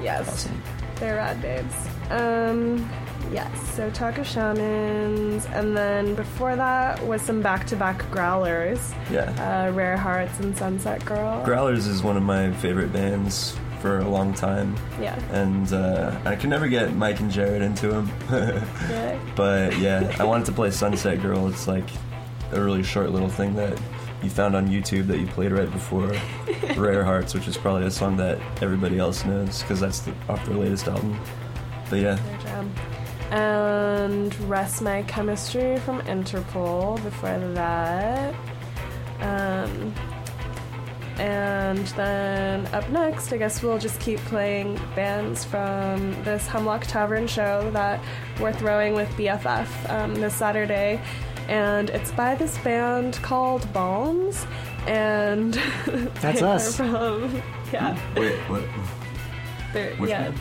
[0.02, 0.28] Yes.
[0.28, 0.62] Awesome.
[0.98, 1.76] They're rad babes.
[2.10, 2.90] Um,
[3.34, 8.94] yes, so Talk of Shamans, and then before that was some back to back growlers
[9.12, 9.32] Yeah.
[9.68, 11.44] uh, Rare Hearts and Sunset Girl.
[11.44, 15.20] Growlers is one of my favorite bands for a long time, yeah.
[15.32, 18.12] and uh, I can never get Mike and Jared into them.
[18.90, 19.20] Really?
[19.36, 21.48] but yeah, I wanted to play Sunset Girl.
[21.50, 21.88] It's like
[22.52, 23.80] a really short little thing that
[24.24, 26.12] you found on YouTube that you played right before
[26.78, 30.46] Rare Hearts, which is probably a song that everybody else knows because that's the, off
[30.46, 31.20] their latest album.
[31.90, 32.20] But yeah,
[33.32, 38.36] And Rest My Chemistry from Interpol before that.
[39.20, 39.94] Um,
[41.18, 47.26] and then up next, I guess we'll just keep playing bands from this Hemlock Tavern
[47.26, 48.04] show that
[48.40, 51.02] we're throwing with BFF um, this Saturday.
[51.47, 54.45] And it's by this band called Balms.
[54.88, 55.53] And
[56.22, 56.77] That's they us.
[56.77, 57.41] From,
[57.73, 58.63] yeah, wait, what?
[59.73, 60.30] they're, Which yeah.
[60.30, 60.39] band?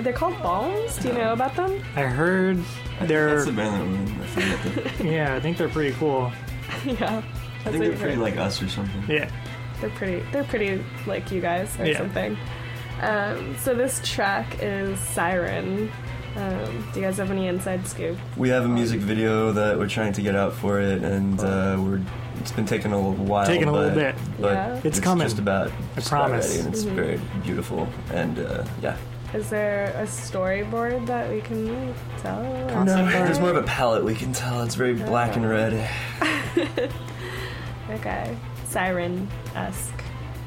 [0.00, 0.98] They're called Balms.
[0.98, 1.82] Do you know about them?
[1.94, 2.58] I heard
[3.02, 3.34] they're.
[3.36, 4.20] That's the band that we're in.
[4.22, 6.30] I forget the- Yeah, I think they're pretty cool.
[6.84, 7.22] yeah.
[7.64, 8.18] I think they're pretty heard.
[8.18, 9.04] like us or something.
[9.08, 9.30] Yeah.
[9.80, 10.24] They're pretty.
[10.32, 11.98] They're pretty like you guys or Yeah.
[11.98, 12.36] something.
[13.00, 15.90] Um, so this track is Siren.
[16.36, 18.18] Um, do you guys have any inside scoop?
[18.36, 21.76] We have a music video that we're trying to get out for it, and uh,
[21.78, 22.00] we're
[22.40, 23.46] it's been taking a little while.
[23.46, 24.14] Taking a little bit.
[24.38, 24.80] but Yeah.
[24.84, 25.26] It's coming.
[25.26, 25.68] Just about.
[25.68, 26.48] I just about promise.
[26.48, 26.94] ready, and it's Mhm.
[26.94, 28.96] very beautiful, and uh, yeah.
[29.34, 32.42] Is there a storyboard that we can tell?
[32.70, 33.12] Concept art.
[33.26, 34.62] There's more of a palette we can tell.
[34.62, 35.88] It's very black and red.
[37.88, 39.95] Okay, Siren esque.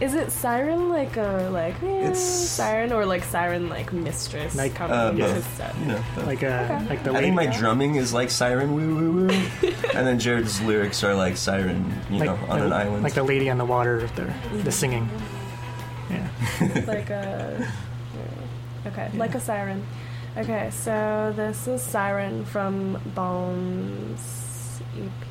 [0.01, 4.55] Is it Siren like a like eh, It's- Siren or like Siren like mistress?
[4.55, 5.57] Like, coming Uh, into both.
[5.57, 5.75] set?
[5.77, 6.25] You know, both.
[6.25, 9.29] Like uh, like the I think my lady- drumming is like siren woo woo woo,
[9.95, 13.03] and then Jared's lyrics are like siren, you like, know, on the, an island.
[13.03, 14.31] like the lady on the water, the
[14.63, 15.09] the singing.
[16.09, 16.27] Yeah.
[16.87, 17.67] like a
[18.87, 19.85] okay like a siren
[20.37, 25.28] okay so this is siren from Balms ep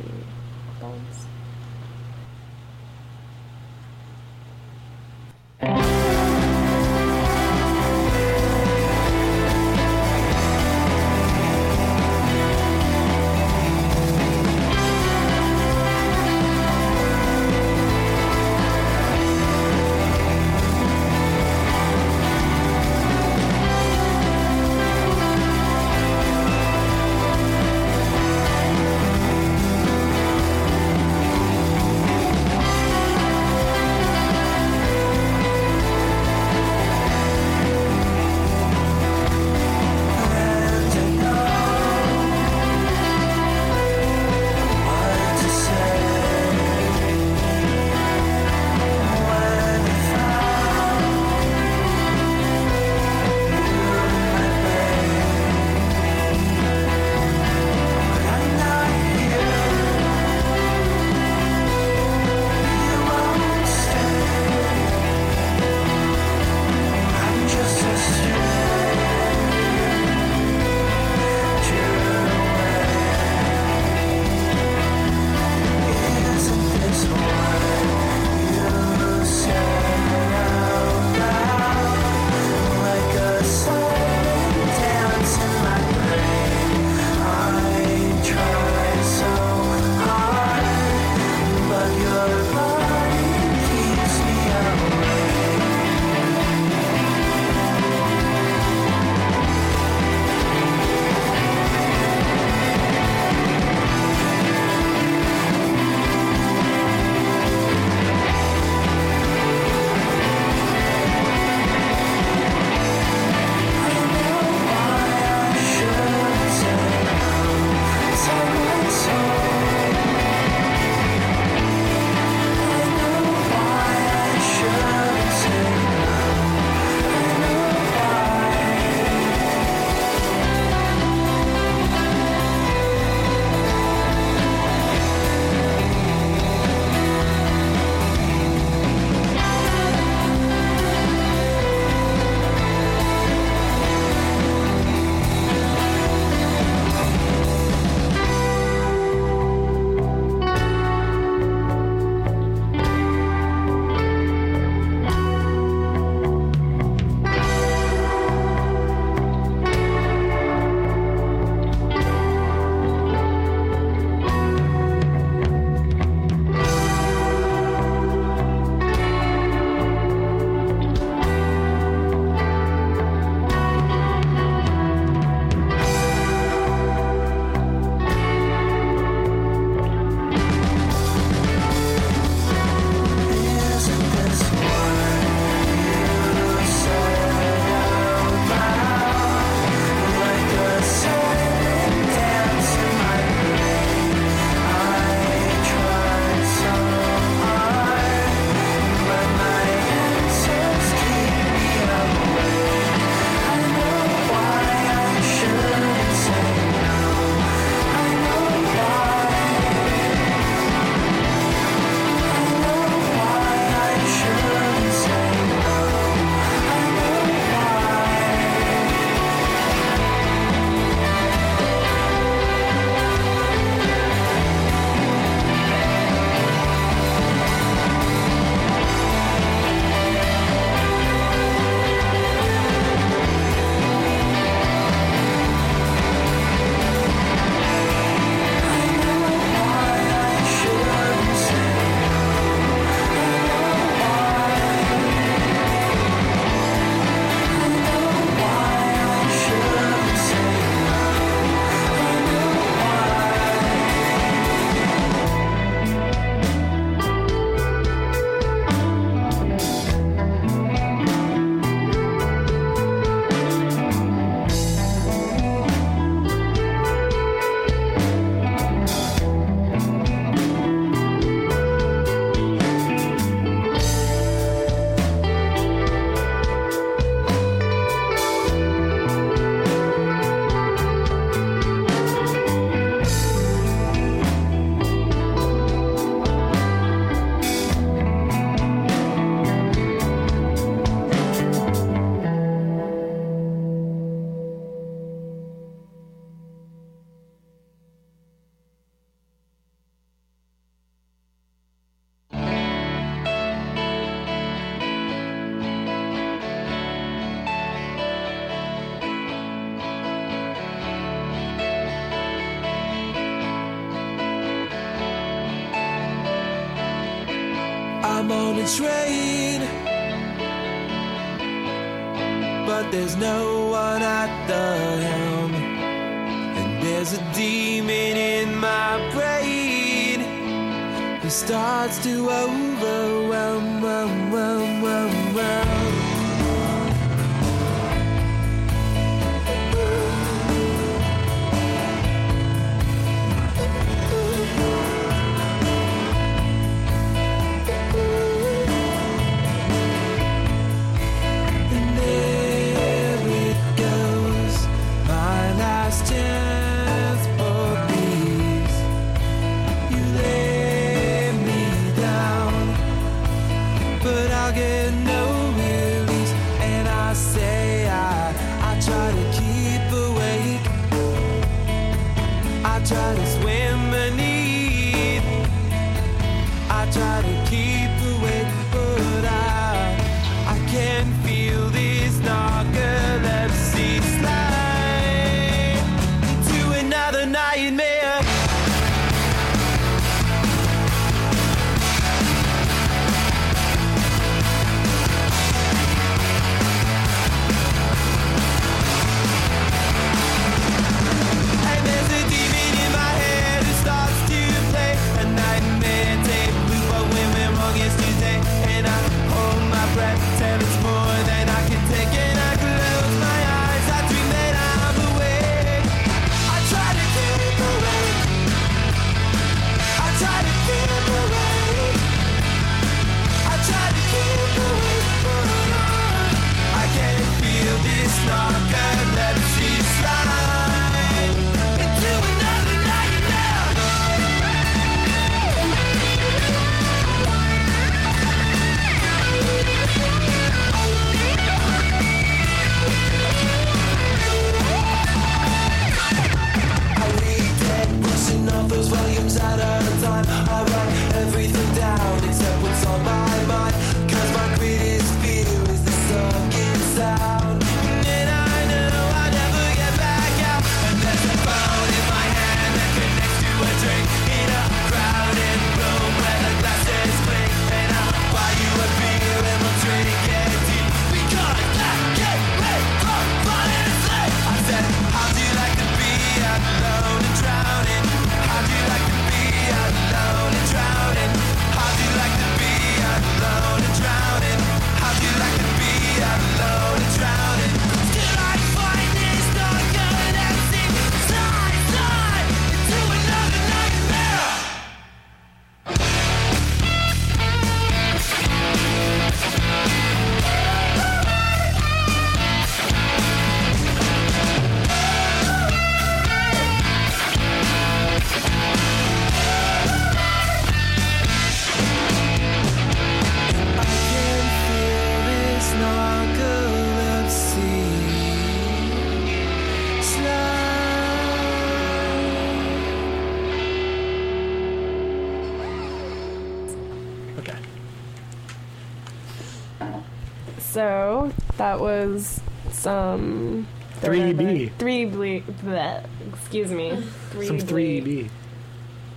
[532.07, 532.41] was
[532.73, 533.66] some
[534.01, 534.73] 3B.
[534.79, 537.03] Three ble- bleh, excuse me.
[537.31, 538.29] 3 Some 3B.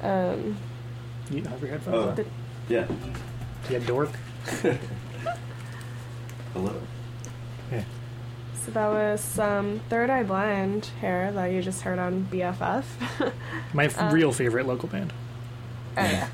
[0.01, 0.57] Um,
[1.29, 2.21] You have your headphones Oh.
[2.23, 2.25] on?
[2.67, 2.87] Yeah.
[3.69, 4.09] Yeah, dork.
[6.53, 6.73] Hello.
[7.71, 7.83] Yeah.
[8.65, 12.83] so that was some Third Eye Blind hair that you just heard on BFF.
[13.73, 15.13] My f- Uh, real favorite local band.
[15.97, 16.27] Oh, yeah.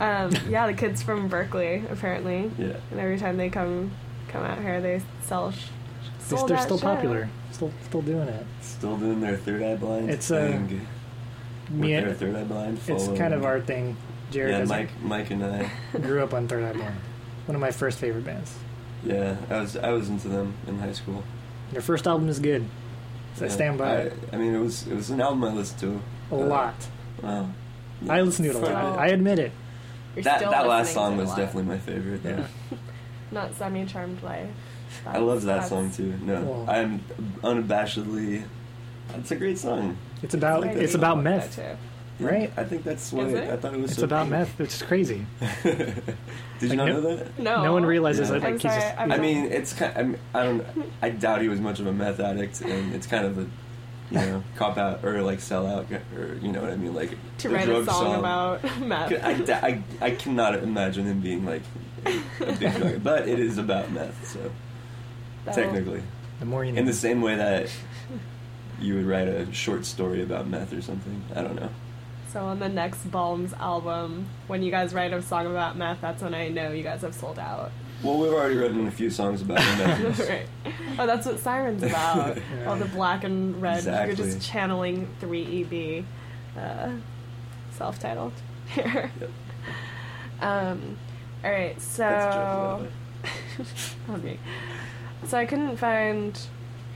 [0.00, 2.74] Um, yeah, the kids from Berkeley apparently, Yeah.
[2.90, 3.90] and every time they come
[4.28, 5.50] come out here, they sell.
[5.52, 5.56] Sh-
[6.28, 6.84] They're, sold they're out still shit.
[6.84, 7.28] popular.
[7.52, 8.46] Still, still doing it.
[8.60, 10.86] Still doing their third eye blind It's, uh, thing.
[11.70, 12.78] Me, with their and- third eye blind.
[12.78, 13.96] it's following- kind of our thing.
[14.30, 15.70] Jared Yeah, doesn't- Mike, Mike and I.
[16.00, 16.94] grew up on Third Eye Blind.
[17.46, 18.54] One of my first favorite bands.
[19.04, 21.22] Yeah, I was I was into them in high school.
[21.72, 22.66] Their first album is good.
[23.36, 25.52] So I stand by I, it I mean, it was it was an album I
[25.54, 26.36] listened to.
[26.36, 26.74] a uh, lot.
[27.22, 27.48] Wow.
[28.08, 28.98] I listened to it a So- lot.
[28.98, 29.52] I admit it.
[30.14, 31.38] You're That that last song to it a was lot.
[31.38, 32.20] definitely my favorite.
[32.24, 32.46] Yeah.
[33.30, 34.48] not semi charmed life.
[35.06, 36.14] I love that song too.
[36.22, 37.00] No, Well- I'm
[37.42, 38.44] unabashedly.
[39.14, 39.96] It's a great song.
[40.22, 41.62] It's about I it's about meth, too.
[41.62, 41.76] Yeah,
[42.20, 42.52] right?
[42.56, 43.52] I think that's what I.
[43.52, 43.92] I thought it was.
[43.92, 44.30] It's so about cool.
[44.38, 45.24] meth, It's crazy.
[45.62, 46.04] Did
[46.60, 47.38] you Like, not no- know that?
[47.38, 48.34] No, No one realizes Yeah.
[48.34, 48.42] that.
[48.42, 48.80] Like, I'm he's sorry.
[48.80, 49.92] just, I'm I mean, it's kind.
[49.96, 50.66] I'm, I don't.
[51.02, 53.42] I doubt he was much of a meth addict, and it's kind of a,
[54.10, 55.86] you know, cop out or like sell out,
[56.16, 59.12] or you know what I mean, like to the write a drug song, about meth.
[59.24, 61.87] I, I, I cannot imagine him being like a big drug,
[63.02, 64.26] but it is about meth.
[64.28, 64.50] So
[65.44, 66.02] That'll- technically,
[66.40, 66.78] The more you know.
[66.80, 67.70] in the same way that
[68.80, 71.22] you would write a short story about meth or something.
[71.34, 71.70] I don't know.
[72.32, 76.22] So on the next Balms album, when you guys write a song about meth, that's
[76.22, 77.70] when I know you guys have sold out.
[78.02, 80.18] Well, we've already written a few songs about meth.
[80.18, 80.28] use.
[80.28, 80.46] right.
[80.98, 82.36] Oh, that's what Siren's about.
[82.36, 82.66] Yeah.
[82.68, 83.82] All the black and red.
[83.84, 86.04] You're just channeling 3EB,
[86.56, 86.90] uh,
[87.72, 88.32] self-titled
[88.74, 89.10] here.
[89.20, 89.30] Yep.
[90.40, 90.98] Um,
[91.44, 92.46] all right, so That's a joke,
[92.78, 93.72] by the way.
[94.14, 94.38] on me.
[95.26, 96.38] So I couldn't find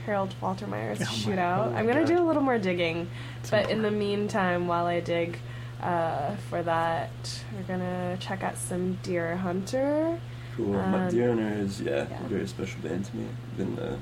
[0.05, 1.67] Harold Faltermeyer's Oh my- Shootout.
[1.67, 2.07] oh my I'm gonna God.
[2.07, 3.09] do a little more digging,
[3.41, 5.37] It's but in the meantime, while I dig
[5.81, 7.09] uh, for that,
[7.55, 10.19] we're gonna check out some Deerhunter.
[10.55, 10.67] Cool.
[10.73, 12.25] My Um, Deer Hunter is yeah, yeah.
[12.25, 13.27] a very special band to me.
[13.57, 13.97] Been uh,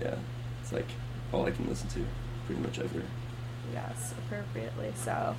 [0.00, 0.14] yeah,
[0.62, 0.86] it's like
[1.32, 2.00] all I can listen to
[2.46, 3.02] pretty much ever.
[3.72, 5.34] Yes, appropriately so.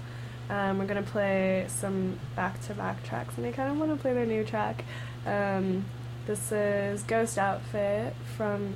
[0.49, 4.25] Um, we're gonna play some back-to-back tracks, and I kind of want to play their
[4.25, 4.83] new track.
[5.25, 5.85] Um,
[6.27, 8.75] this is Ghost Outfit from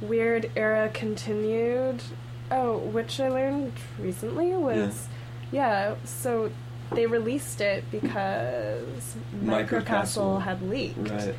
[0.00, 2.02] Weird Era Continued.
[2.50, 5.08] Oh, which I learned recently was
[5.50, 5.96] yeah.
[6.04, 6.50] so
[6.92, 10.42] they released it because Microcastle.
[10.42, 11.34] Had leaked, Right.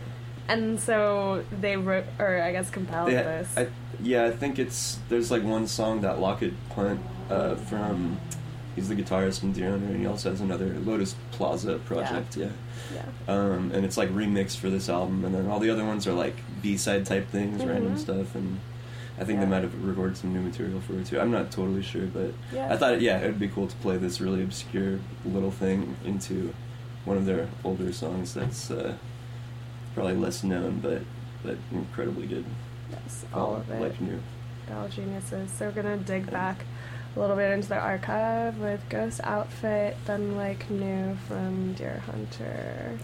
[0.49, 3.49] and so they wrote, or I guess compiled this.
[3.55, 3.67] I,
[4.01, 8.17] yeah, I think it's there's like one song that Lockett Pundt uh, from
[8.77, 12.37] he's the guitarist in Deerhunter, and he also has another Lotus Plaza project.
[12.37, 12.49] Yeah.
[12.93, 13.03] yeah.
[13.27, 16.13] Um, and it's like remixed for this album, and then all the other ones are
[16.13, 17.99] like B side type things, random Mhm.
[17.99, 18.59] stuff, and
[19.19, 19.45] I think Yeah.
[19.45, 21.19] they might have recorded some new material for it too.
[21.19, 22.71] I'm not totally sure, but Yeah.
[22.71, 26.53] I thought yeah, it would be cool to play this really obscure little thing into
[27.03, 28.93] one of their older songs that's uh,
[29.95, 31.01] probably less known, but
[31.43, 32.45] but incredibly good.
[32.91, 33.81] Yes, all of it.
[33.81, 34.19] Like new.
[34.67, 35.49] Bell Geniuses.
[35.51, 36.65] So we're gonna dig back
[37.17, 42.99] a little bit into the archive with Ghost Outfit, then like new from Deerhunter.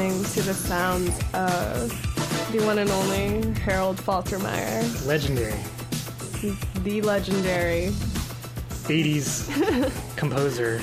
[0.00, 5.52] Listening to the sounds of the one and only Harold Faltermeyer, Legendary.
[6.84, 7.88] the legendary
[8.88, 9.46] 80s
[10.16, 10.80] composer,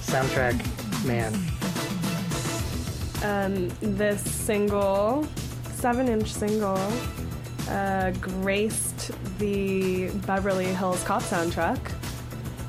[0.00, 0.56] soundtrack
[1.04, 1.34] man.
[3.22, 5.26] Um, this single,
[5.74, 6.80] seven inch single,
[7.68, 9.10] uh, graced
[9.40, 11.78] the Beverly Hills Cop soundtrack.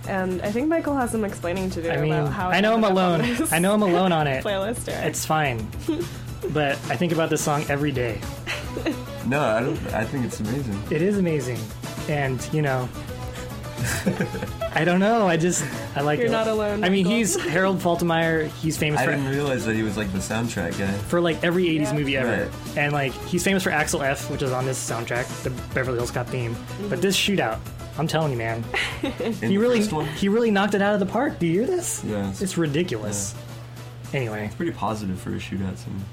[0.07, 2.73] And I think Michael has some explaining to do I mean, about how I know
[2.73, 3.47] I'm ended up on alone.
[3.51, 4.43] I know I'm alone on it.
[4.43, 4.91] playlist.
[4.91, 5.05] Eric.
[5.07, 5.65] It's fine.
[6.53, 8.19] but I think about this song every day.
[9.25, 9.77] No, I don't.
[9.93, 10.77] I think it's amazing.
[10.91, 11.57] It is amazing.
[12.09, 12.89] And, you know,
[14.75, 15.27] I don't know.
[15.27, 15.63] I just,
[15.95, 16.31] I like You're it.
[16.31, 17.17] not alone, I mean, Michael.
[17.19, 18.47] he's Harold Faltermeyer.
[18.61, 20.91] He's famous I for didn't realize that he was like the soundtrack guy.
[20.91, 21.93] for like every 80s Yeah.
[21.93, 22.49] movie ever.
[22.49, 22.77] Right.
[22.77, 26.11] And like he's famous for Axel F, which is on this soundtrack, the Beverly Hills
[26.11, 26.53] Cop theme.
[26.53, 26.65] But
[26.95, 27.01] mm-hmm.
[27.01, 27.59] this shootout,
[27.97, 28.63] I'm telling you, man,
[29.41, 29.81] he really
[30.15, 31.37] he really knocked it out of the park.
[31.39, 32.03] Do you hear this?
[32.03, 33.35] yeah, it's It's ridiculous.
[34.13, 36.03] Anyway, it's pretty positive for a shootout scene.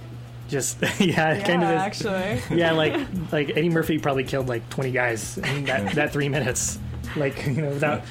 [0.49, 1.77] just yeah, it kind of is.
[1.81, 2.41] actually.
[2.59, 2.95] Yeah, like
[3.33, 6.79] like Eddie Murphy probably killed like 20 guys in that, that three minutes,
[7.17, 8.03] like you know without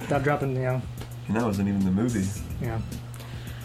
[0.00, 0.82] without dropping you know
[1.28, 2.26] And that wasn't even the movie.
[2.60, 2.80] Yeah.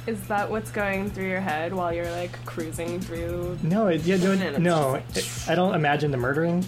[0.07, 3.57] Is that what's going through your head while you're like cruising through?
[3.61, 5.01] No, it, yeah, no, And no.
[5.13, 6.65] just it- I don't imagine the murdering.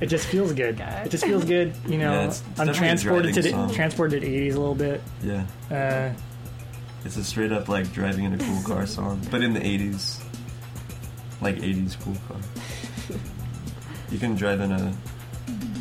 [0.00, 0.80] It just feels good.
[0.80, 1.02] Okay.
[1.04, 1.72] It just feels good.
[1.86, 3.72] You know, Yeah, it's- it's I'm transported to the song.
[3.74, 5.02] transported to the 80s a little bit.
[5.22, 6.12] Yeah, Uh,
[7.04, 10.20] it's a straight up like driving in a cool car song, but in the '80s,
[11.40, 12.36] like '80s cool car.
[14.10, 14.92] You can drive in a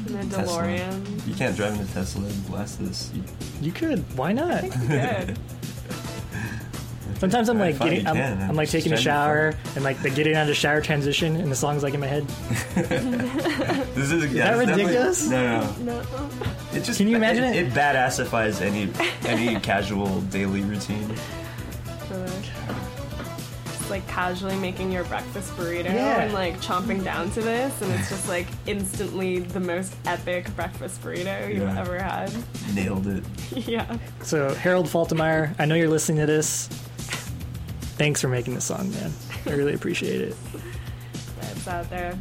[0.08, 0.64] In a Tesla.
[0.64, 1.28] DeLorean.
[1.28, 3.12] You can't drive in a Tesla and blast this.
[3.14, 3.24] You,
[3.62, 4.00] you could.
[4.18, 4.64] Why not?
[7.20, 7.32] Good.
[7.32, 8.50] Sometimes I'm like find getting, you I'm.
[8.52, 10.80] I'm like taking a trying to shower and like the getting out of the shower
[10.80, 12.26] transition and the song's like in my head.
[12.76, 15.28] this is, yeah, that it's definitely- ridiculous?
[15.30, 16.02] No, no.
[16.02, 16.30] No.
[16.74, 17.56] It just Can you imagine it?
[17.56, 17.68] it?
[17.68, 18.90] It badassifies any
[19.28, 21.14] any casual daily routine.
[22.12, 22.26] Oh, so,
[23.66, 26.22] just like casually making your breakfast burrito Yeah.
[26.22, 31.02] and like chomping down to this, and it's just like instantly the most epic breakfast
[31.04, 31.80] burrito you've Yeah.
[31.82, 32.32] ever had.
[32.74, 33.24] Nailed it.
[33.68, 33.98] yeah.
[34.22, 36.70] So Harold Faltermeyer, I know you're listening to this.
[38.00, 39.12] Thanks for making the song, man.
[39.46, 40.36] I really appreciate it.
[41.42, 42.18] It's out there.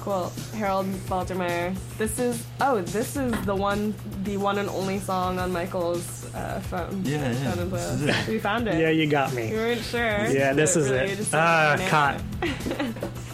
[0.00, 0.30] Cool.
[0.54, 1.74] Harold Faltermeyer.
[1.96, 3.94] This is oh, this is the one
[4.24, 7.02] the one and only song on Michael's uh, phone.
[7.04, 8.28] Yeah, yeah, Phone this is it.
[8.28, 8.78] We found it.
[8.78, 9.48] Yeah, you got me.
[9.50, 10.26] You weren't sure.
[10.26, 11.28] Yeah, this is really it.
[11.32, 11.88] Ah, nailed it.
[11.88, 12.20] caught.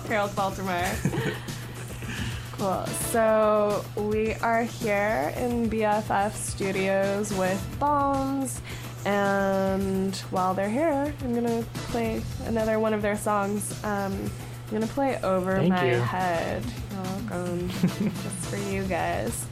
[0.08, 1.34] Harold Faltermeyer.
[2.58, 2.86] cool.
[3.10, 8.60] So we are here in BFF Studios with Balms,
[9.06, 13.72] and while they're here, I'm gonna play another one of their songs.
[13.84, 15.98] Um, I'm gonna play "Over Thank My you.
[16.00, 17.68] Head." You're welcome.
[17.88, 19.46] Just for you guys.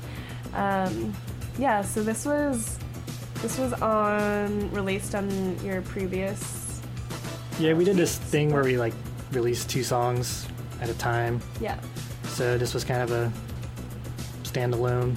[0.54, 1.14] Um,
[1.58, 1.82] yeah.
[1.82, 2.78] So this was
[3.42, 6.80] this was on released on your previous
[7.60, 8.94] Yeah, we did this thing where we like
[9.32, 10.46] released two songs
[10.80, 11.40] at a time.
[11.60, 11.78] yeah
[12.24, 13.32] So this was kind of a
[14.42, 15.16] standalone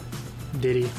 [0.62, 0.90] ditty.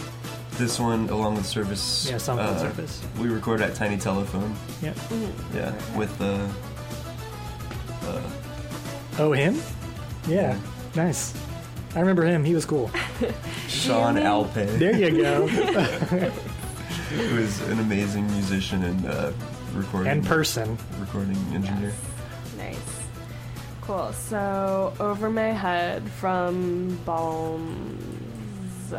[0.59, 2.09] This one, along with Service.
[2.11, 3.01] Yeah, song called uh, Surface.
[3.21, 4.55] We record at Tiny Telephone.
[4.83, 4.93] Yeah.
[5.55, 6.49] Yeah, with the.
[8.03, 8.23] Uh,
[9.21, 9.61] Oh, him?
[10.29, 10.57] Yeah.
[10.95, 11.35] Nice.
[11.97, 12.45] I remember him.
[12.45, 12.89] He was cool.
[13.69, 14.27] Sean Jimmy.
[14.27, 15.47] Alpay, There you go.
[17.09, 19.33] who is an amazing musician and uh,
[19.75, 20.79] recording and person.
[21.01, 21.93] recording engineer.
[22.57, 22.79] Nice.
[23.81, 24.13] Cool.
[24.13, 28.93] So, Over My Head from Balms.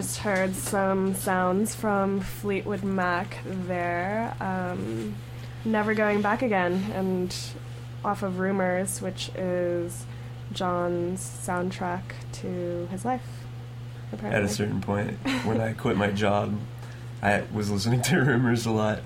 [0.00, 4.34] Just heard some sounds from Fleetwood Mac there.
[4.40, 5.14] Um,
[5.62, 7.36] Never going back again, and
[8.02, 10.06] off of Rumors, which is
[10.54, 12.00] John's soundtrack
[12.32, 13.20] to his life.
[14.10, 14.42] Apparently.
[14.42, 16.58] At a certain point, when I quit my job,
[17.22, 19.00] I was listening to Rumors a lot,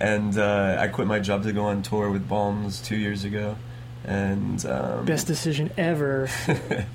[0.00, 3.54] and uh, I quit my job to go on tour with Balms two years ago,
[4.04, 6.28] and um, Best decision ever.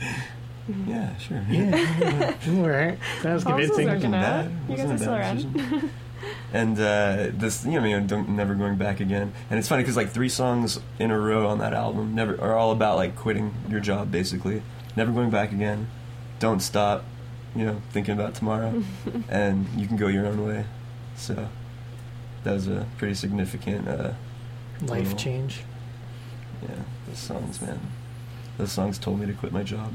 [0.87, 2.97] yeah, sure, Yeah, all right.
[3.23, 3.87] That was Balms was convincing.
[3.87, 4.21] working out.
[4.45, 4.51] bad.
[4.69, 5.53] You guys Wasn't are a still bad around.
[5.53, 5.89] decision.
[6.53, 9.31] and uh, this, you know, I mean, don't, never going back again.
[9.49, 12.55] And it's funny because like three songs in a row on that album never are
[12.55, 14.61] all about like quitting your job, basically.
[14.95, 15.87] Never going back again.
[16.39, 17.03] Don't stop.
[17.55, 18.83] You know, thinking about tomorrow,
[19.29, 20.65] and you can go your own way.
[21.15, 21.47] So
[22.43, 23.87] that was a pretty significant.
[23.87, 24.11] Uh,
[24.81, 25.61] Life little- change.
[26.61, 26.75] Yeah,
[27.07, 27.79] those songs, man.
[28.59, 29.93] Those songs told me to quit my job.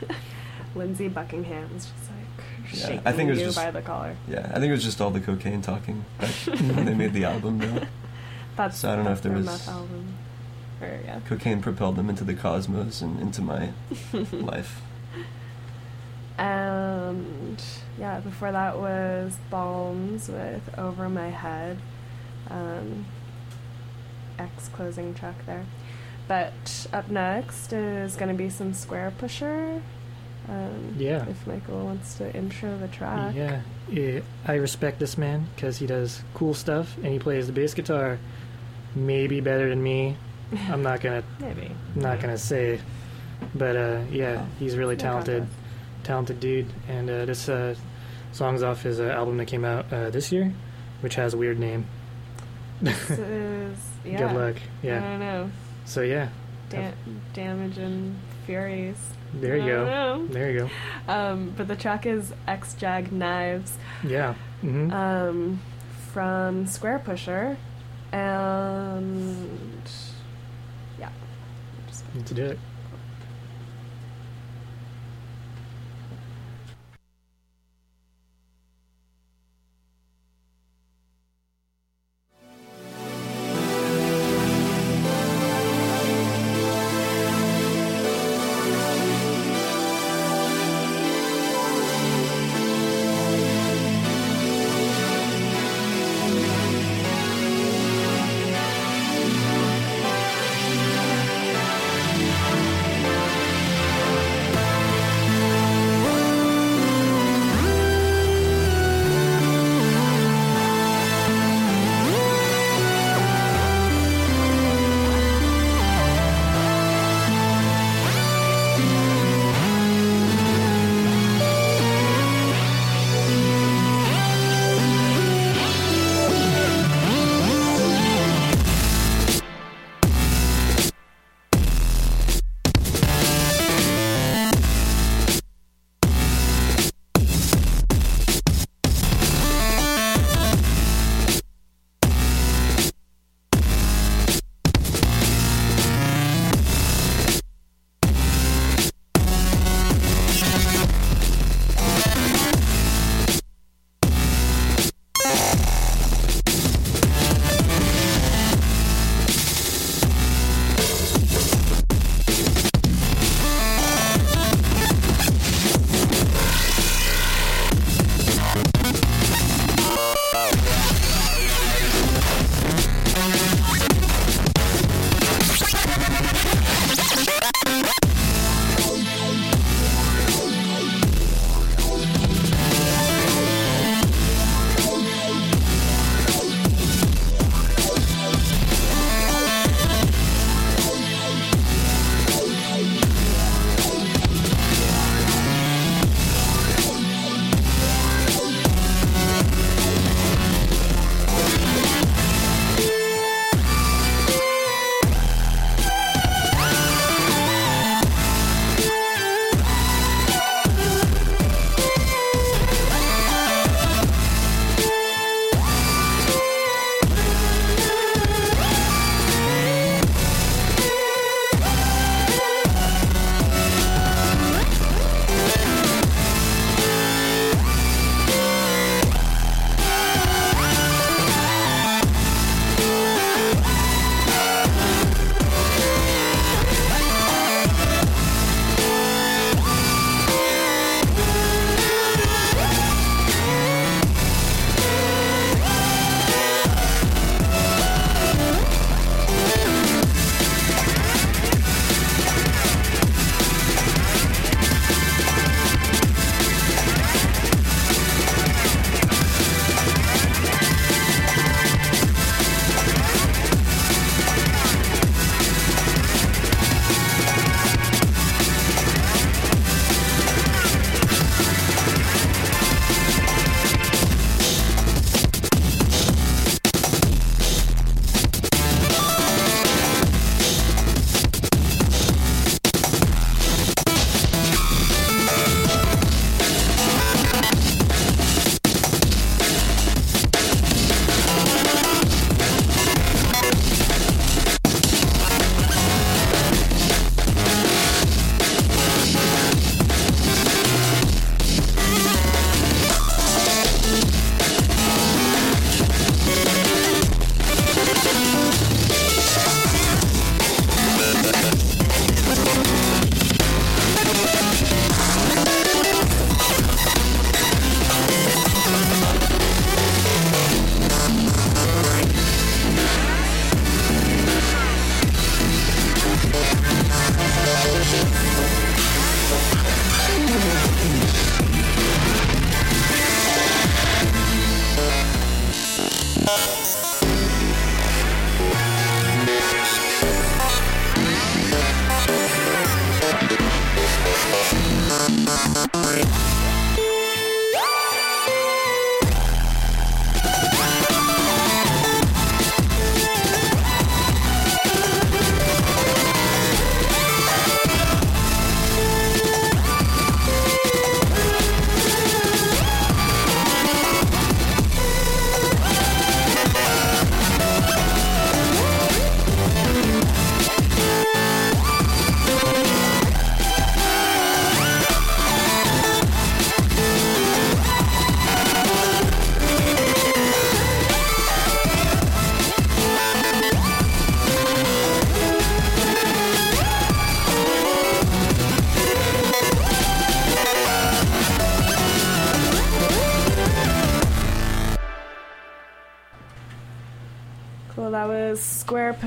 [0.74, 4.16] Lindsey Buckingham's just like Yeah, shaking I think it was you just- by the collar.
[4.28, 6.04] Yeah, I think it was just all the cocaine talking
[6.46, 7.58] when they made the album.
[7.58, 7.86] Though.
[8.56, 10.14] That's So I don't know if there was- album.
[10.80, 11.20] Or yeah.
[11.26, 13.70] Cocaine propelled them into the cosmos and into my
[14.32, 14.82] life.
[16.38, 17.62] And
[17.98, 21.78] yeah, before that was Balms with Over My Head.
[22.50, 23.06] Um,
[24.38, 25.64] X closing track there.
[26.28, 29.80] But up next is going to be some Squarepusher.
[30.48, 31.26] Um, Yeah.
[31.28, 33.34] If Michael wants to intro the track.
[33.34, 37.52] Yeah, yeah, I respect this man because he does cool stuff and he plays the
[37.52, 38.18] bass guitar
[38.94, 40.16] maybe better than me.
[40.68, 41.70] I'm not gonna Maybe.
[41.96, 42.80] not gonna say,
[43.54, 45.46] but uh, yeah, he's really talented,
[46.04, 46.72] talented dude.
[46.88, 47.74] And uh, this uh,
[48.32, 50.52] song's off his uh, album that came out uh, this year,
[51.00, 51.86] which has a weird name.
[52.80, 54.18] This is yeah.
[54.18, 54.56] Good luck.
[54.82, 54.98] Yeah.
[54.98, 55.50] I don't know.
[55.86, 56.28] So yeah,
[56.68, 56.92] Da-
[57.32, 58.96] damage and furies.
[59.32, 59.84] there you go.
[59.86, 60.26] know.
[60.26, 61.12] There you go.
[61.12, 64.34] Um, but the track is Exjag Nives Yeah.
[64.60, 65.60] hmm um,
[66.12, 67.56] from Squarepusher,
[68.12, 69.90] and
[70.98, 71.10] yeah,
[71.88, 72.58] just Let's do it.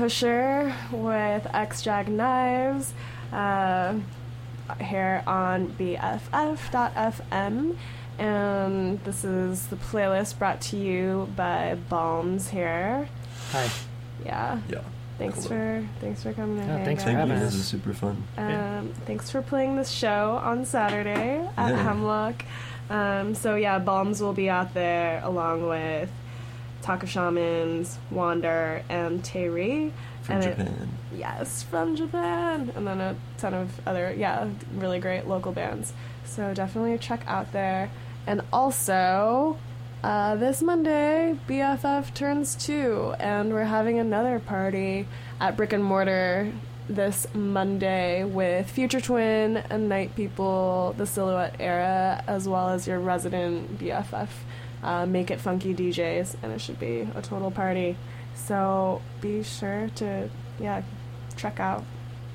[0.00, 2.94] Pusher with Exjag Nives
[3.34, 3.94] uh,
[4.80, 7.76] here on BFF.FM.
[8.18, 13.10] And this is the playlist brought to you by Balms here.
[13.50, 13.68] Hi.
[14.24, 14.60] Yeah.
[14.70, 14.80] Yeah.
[15.18, 15.48] Thanks Hello.
[15.82, 16.66] for thanks for coming.
[16.66, 17.42] Yeah, thanks for having us.
[17.42, 17.60] This us.
[17.60, 18.24] is super fun.
[18.38, 18.78] Yeah.
[18.78, 21.82] Um, thanks for playing this show on Saturday at Yeah.
[21.82, 22.42] Hemlock.
[22.88, 26.10] Um, so yeah, Balms will be out there along with
[26.90, 29.92] Taka Shamans, Wander, and Terry.
[30.22, 30.68] From and it-
[31.16, 35.92] yes, from Japan, and then a ton of other yeah, really great local bands.
[36.24, 37.90] So definitely check out there.
[38.26, 39.56] And also,
[40.02, 45.06] uh, this Monday, BFF turns two, and we're having another party
[45.40, 46.50] at Brick and Mortar
[46.88, 52.98] this Monday with Future Twin and Night People, the Silhouette Era, as well as your
[52.98, 54.26] resident BFF
[54.82, 57.96] uh, Make It Funky DJs, and it should be a total party.
[58.34, 60.82] So be sure to, yeah,
[61.36, 61.84] check out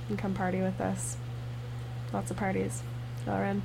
[0.10, 1.18] and come party with us.
[2.14, 2.84] Lots of parties.
[3.26, 3.56] Y'all are.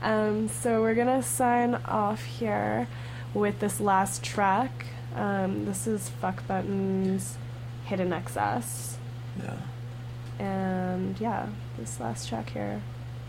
[0.00, 2.88] Um, so we're gonna sign off here
[3.34, 4.86] with this last track.
[5.14, 7.36] Um, this is Fuck Buttons
[7.84, 8.98] Hidden Excess.
[9.42, 9.56] Yeah.
[10.38, 12.80] And yeah, this last track here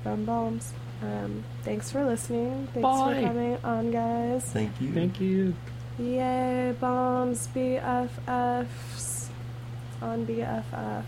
[0.04, 0.74] from Balms.
[1.02, 2.68] Um, thanks for listening.
[2.74, 3.16] Thanks Bye.
[3.16, 4.44] for coming on, guys.
[4.46, 4.92] Thank you.
[4.94, 5.56] Thank you.
[5.98, 9.30] Yay, Balms BFFs
[10.02, 11.04] on BFF.